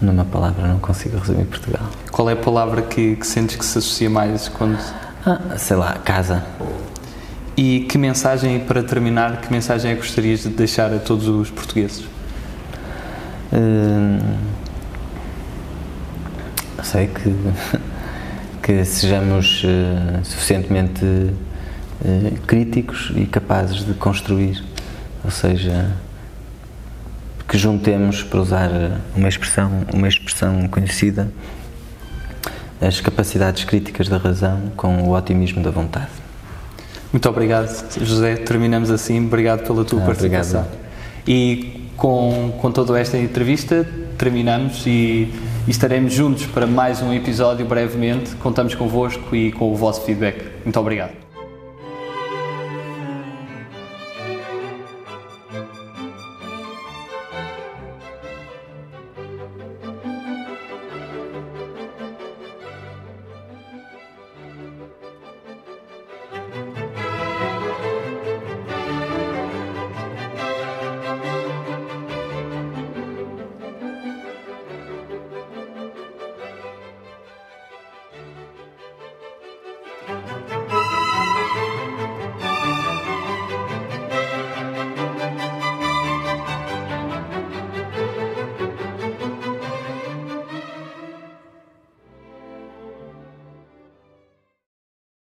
[0.00, 1.88] Numa palavra não consigo resumir Portugal.
[2.10, 4.78] Qual é a palavra que, que sentes que se associa mais quando...
[5.24, 6.44] Ah, sei lá, casa.
[7.56, 11.50] E que mensagem, para terminar, que mensagem é que gostarias de deixar a todos os
[11.50, 12.04] portugueses?
[13.52, 14.18] Hum,
[16.82, 17.34] sei que,
[18.62, 24.62] que sejamos uh, suficientemente uh, críticos e capazes de construir,
[25.24, 25.90] ou seja,
[27.48, 28.70] que juntemos, para usar
[29.14, 31.30] uma expressão, uma expressão conhecida,
[32.80, 36.08] as capacidades críticas da razão com o otimismo da vontade.
[37.12, 37.68] Muito obrigado,
[38.04, 38.36] José.
[38.36, 39.24] Terminamos assim.
[39.24, 40.60] Obrigado pela tua ah, participação.
[40.60, 40.86] Obrigado.
[41.26, 43.86] E com, com toda esta entrevista,
[44.18, 45.32] terminamos e,
[45.66, 48.34] e estaremos juntos para mais um episódio brevemente.
[48.36, 50.44] Contamos convosco e com o vosso feedback.
[50.64, 51.25] Muito obrigado.